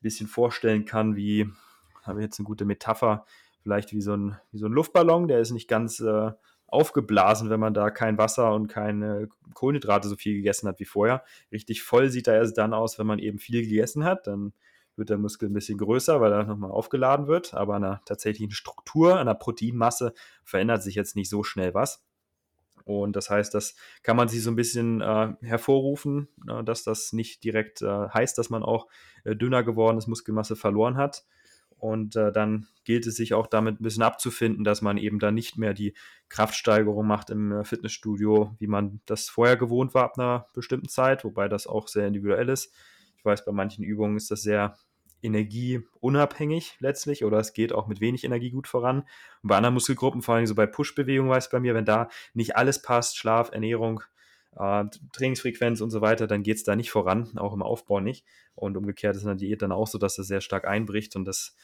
[0.00, 1.48] bisschen vorstellen kann, wie,
[2.02, 3.26] habe ich jetzt eine gute Metapher,
[3.62, 6.30] vielleicht wie so ein, wie so ein Luftballon, der ist nicht ganz äh,
[6.68, 11.22] aufgeblasen, wenn man da kein Wasser und keine Kohlenhydrate so viel gegessen hat wie vorher.
[11.52, 14.26] Richtig voll sieht er erst dann aus, wenn man eben viel gegessen hat.
[14.26, 14.52] Dann
[14.96, 17.54] wird der Muskel ein bisschen größer, weil er nochmal aufgeladen wird.
[17.54, 22.04] Aber an der tatsächlichen Struktur, an der Proteinmasse verändert sich jetzt nicht so schnell was.
[22.84, 23.74] Und das heißt, das
[24.04, 28.38] kann man sich so ein bisschen äh, hervorrufen, äh, dass das nicht direkt äh, heißt,
[28.38, 28.86] dass man auch
[29.24, 31.24] äh, dünner geworden ist, Muskelmasse verloren hat.
[31.78, 35.34] Und äh, dann gilt es sich auch damit ein bisschen abzufinden, dass man eben dann
[35.34, 35.94] nicht mehr die
[36.28, 41.24] Kraftsteigerung macht im äh, Fitnessstudio, wie man das vorher gewohnt war ab einer bestimmten Zeit,
[41.24, 42.72] wobei das auch sehr individuell ist.
[43.18, 44.76] Ich weiß, bei manchen Übungen ist das sehr
[45.26, 49.00] energieunabhängig letztlich oder es geht auch mit wenig Energie gut voran.
[49.42, 52.56] Und bei anderen Muskelgruppen, vor allem so bei Push-Bewegungen, weiß bei mir, wenn da nicht
[52.56, 54.02] alles passt, Schlaf, Ernährung,
[54.56, 58.24] äh, Trainingsfrequenz und so weiter, dann geht es da nicht voran, auch im Aufbau nicht.
[58.54, 61.24] Und umgekehrt ist in der Diät dann auch so, dass das sehr stark einbricht und
[61.24, 61.56] das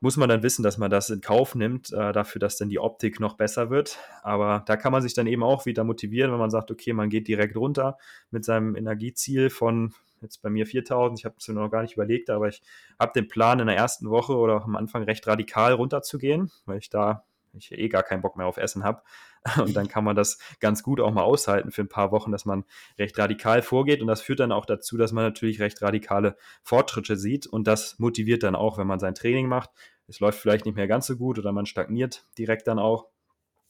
[0.00, 2.78] muss man dann wissen, dass man das in Kauf nimmt, äh, dafür, dass dann die
[2.78, 3.98] Optik noch besser wird.
[4.22, 7.08] Aber da kann man sich dann eben auch wieder motivieren, wenn man sagt, okay, man
[7.08, 7.98] geht direkt runter
[8.30, 11.18] mit seinem Energieziel von jetzt bei mir 4000.
[11.18, 12.62] Ich habe es mir noch gar nicht überlegt, aber ich
[12.98, 16.78] habe den Plan in der ersten Woche oder auch am Anfang recht radikal runterzugehen, weil
[16.78, 17.24] ich da
[17.56, 19.02] ich eh gar keinen Bock mehr auf Essen habe.
[19.60, 22.44] Und dann kann man das ganz gut auch mal aushalten für ein paar Wochen, dass
[22.44, 22.64] man
[22.98, 24.00] recht radikal vorgeht.
[24.00, 27.46] Und das führt dann auch dazu, dass man natürlich recht radikale Fortschritte sieht.
[27.46, 29.70] Und das motiviert dann auch, wenn man sein Training macht.
[30.08, 33.08] Es läuft vielleicht nicht mehr ganz so gut oder man stagniert direkt dann auch.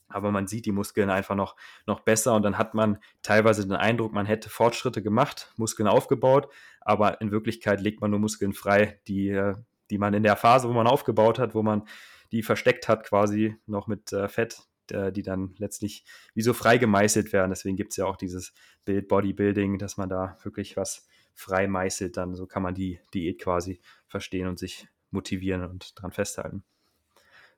[0.09, 1.57] Aber man sieht die Muskeln einfach noch,
[1.87, 6.49] noch besser und dann hat man teilweise den Eindruck, man hätte Fortschritte gemacht, Muskeln aufgebaut,
[6.81, 9.57] aber in Wirklichkeit legt man nur Muskeln frei, die, äh,
[9.91, 11.89] die man in der Phase, wo man aufgebaut hat, wo man
[12.33, 16.05] die versteckt hat, quasi noch mit äh, Fett, äh, die dann letztlich
[16.35, 17.51] wie so frei gemeißelt werden.
[17.51, 18.53] Deswegen gibt es ja auch dieses
[18.85, 22.17] Bild Bodybuilding, dass man da wirklich was frei meißelt.
[22.17, 26.63] Dann so kann man die Diät quasi verstehen und sich motivieren und dran festhalten.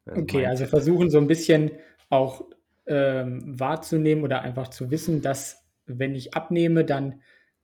[0.05, 1.73] Also okay, also versuchen so ein bisschen
[2.09, 2.45] auch
[2.87, 7.21] ähm, wahrzunehmen oder einfach zu wissen, dass wenn ich abnehme, dann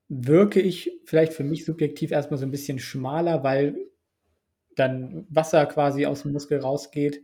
[0.09, 3.77] wirke ich vielleicht für mich subjektiv erstmal so ein bisschen schmaler, weil
[4.77, 7.23] dann Wasser quasi aus dem Muskel rausgeht,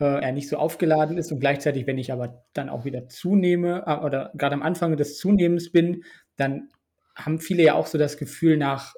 [0.00, 3.84] äh, er nicht so aufgeladen ist und gleichzeitig, wenn ich aber dann auch wieder zunehme
[3.86, 6.04] äh, oder gerade am Anfang des Zunehmens bin,
[6.36, 6.70] dann
[7.14, 8.94] haben viele ja auch so das Gefühl nach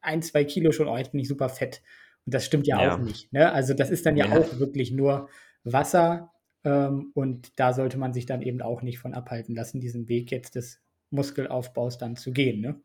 [0.00, 1.82] ein, zwei Kilo schon, oh, jetzt bin ich super fett.
[2.26, 2.94] Und das stimmt ja, ja.
[2.94, 3.32] auch nicht.
[3.32, 3.50] Ne?
[3.52, 5.28] Also das ist dann ja, ja, auch wirklich nur
[5.64, 6.32] Wasser.
[6.62, 10.30] Ähm, und da sollte man sich dann eben auch nicht von abhalten lassen, diesen Weg
[10.30, 12.60] jetzt des Muskelaufbaus dann zu gehen.
[12.60, 12.80] Ne?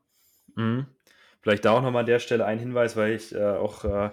[0.55, 0.87] Mhm.
[1.41, 4.09] Vielleicht da auch nochmal an der Stelle ein Hinweis, weil ich äh, auch äh,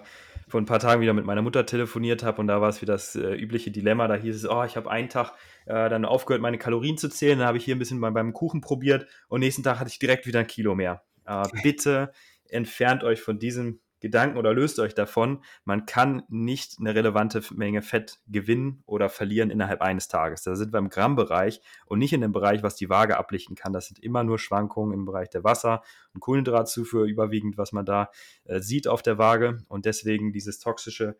[0.47, 2.85] vor ein paar Tagen wieder mit meiner Mutter telefoniert habe und da war es wie
[2.85, 4.07] das äh, übliche Dilemma.
[4.07, 5.33] Da hieß es, oh, ich habe einen Tag
[5.65, 7.39] äh, dann aufgehört, meine Kalorien zu zählen.
[7.39, 9.99] Dann habe ich hier ein bisschen bei, beim Kuchen probiert und nächsten Tag hatte ich
[9.99, 11.03] direkt wieder ein Kilo mehr.
[11.25, 12.11] Äh, bitte
[12.49, 17.81] entfernt euch von diesem Gedanken oder löst euch davon, man kann nicht eine relevante Menge
[17.81, 20.43] Fett gewinnen oder verlieren innerhalb eines Tages.
[20.43, 23.73] Da sind wir im Grammbereich und nicht in dem Bereich, was die Waage ablichten kann.
[23.73, 25.83] Das sind immer nur Schwankungen im Bereich der Wasser-
[26.13, 28.09] und Kohlenhydratzufuhr überwiegend, was man da
[28.45, 29.59] äh, sieht auf der Waage.
[29.67, 31.17] Und deswegen dieses toxische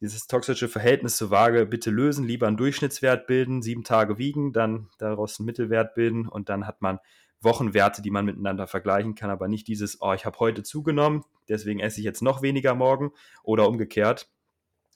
[0.00, 4.88] dieses toxische Verhältnis zur Waage bitte lösen, lieber einen Durchschnittswert bilden, sieben Tage wiegen, dann
[4.98, 7.00] daraus einen Mittelwert bilden und dann hat man
[7.42, 11.80] Wochenwerte, die man miteinander vergleichen kann, aber nicht dieses, oh, ich habe heute zugenommen, deswegen
[11.80, 13.12] esse ich jetzt noch weniger morgen
[13.42, 14.28] oder umgekehrt.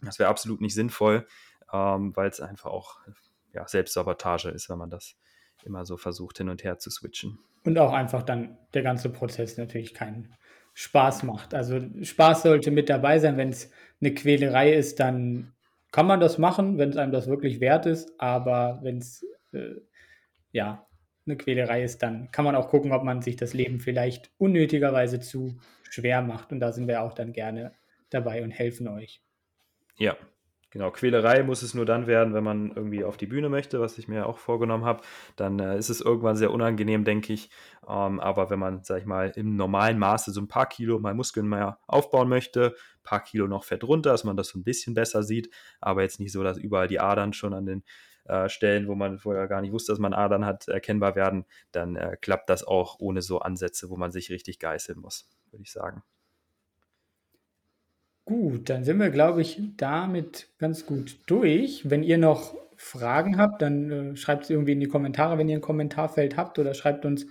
[0.02, 1.26] Das wäre absolut nicht sinnvoll,
[1.72, 2.98] ähm, weil es einfach auch
[3.52, 5.16] ja, Selbstsabotage ist, wenn man das
[5.64, 7.38] immer so versucht, hin und her zu switchen.
[7.64, 10.34] Und auch einfach dann der ganze Prozess natürlich keinen
[10.74, 11.54] Spaß macht.
[11.54, 13.36] Also Spaß sollte mit dabei sein.
[13.36, 13.70] Wenn es
[14.00, 15.54] eine Quälerei ist, dann
[15.92, 18.12] kann man das machen, wenn es einem das wirklich wert ist.
[18.18, 19.76] Aber wenn es äh,
[20.52, 20.86] ja
[21.26, 25.20] eine Quälerei ist, dann kann man auch gucken, ob man sich das Leben vielleicht unnötigerweise
[25.20, 25.58] zu
[25.90, 26.52] schwer macht.
[26.52, 27.72] Und da sind wir auch dann gerne
[28.10, 29.22] dabei und helfen euch.
[29.96, 30.16] Ja,
[30.70, 30.90] genau.
[30.90, 34.08] Quälerei muss es nur dann werden, wenn man irgendwie auf die Bühne möchte, was ich
[34.08, 35.02] mir auch vorgenommen habe.
[35.36, 37.50] Dann äh, ist es irgendwann sehr unangenehm, denke ich.
[37.88, 41.14] Ähm, aber wenn man, sag ich mal, im normalen Maße so ein paar Kilo mal
[41.14, 44.94] Muskeln mehr aufbauen möchte, paar Kilo noch Fett runter, dass man das so ein bisschen
[44.94, 45.50] besser sieht,
[45.80, 47.84] aber jetzt nicht so, dass überall die Adern schon an den
[48.24, 51.96] äh, Stellen, wo man vorher gar nicht wusste, dass man Adern hat, erkennbar werden, dann
[51.96, 55.72] äh, klappt das auch ohne so Ansätze, wo man sich richtig geißeln muss, würde ich
[55.72, 56.02] sagen.
[58.24, 61.90] Gut, dann sind wir, glaube ich, damit ganz gut durch.
[61.90, 65.58] Wenn ihr noch Fragen habt, dann äh, schreibt es irgendwie in die Kommentare, wenn ihr
[65.58, 67.26] ein Kommentarfeld habt oder schreibt uns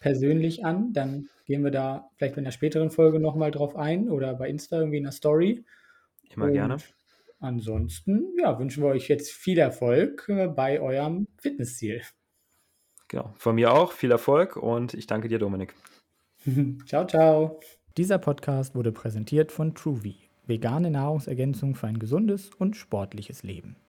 [0.00, 0.92] persönlich an.
[0.92, 4.78] Dann gehen wir da vielleicht in der späteren Folge nochmal drauf ein oder bei Insta
[4.78, 5.64] irgendwie in der Story.
[6.30, 6.76] Immer Und gerne.
[7.46, 12.02] Ansonsten ja, wünschen wir euch jetzt viel Erfolg äh, bei eurem Fitnessziel.
[13.06, 15.72] Genau, von mir auch viel Erfolg und ich danke dir, Dominik.
[16.86, 17.60] ciao, ciao.
[17.96, 23.76] Dieser Podcast wurde präsentiert von TrueV, vegane Nahrungsergänzung für ein gesundes und sportliches Leben.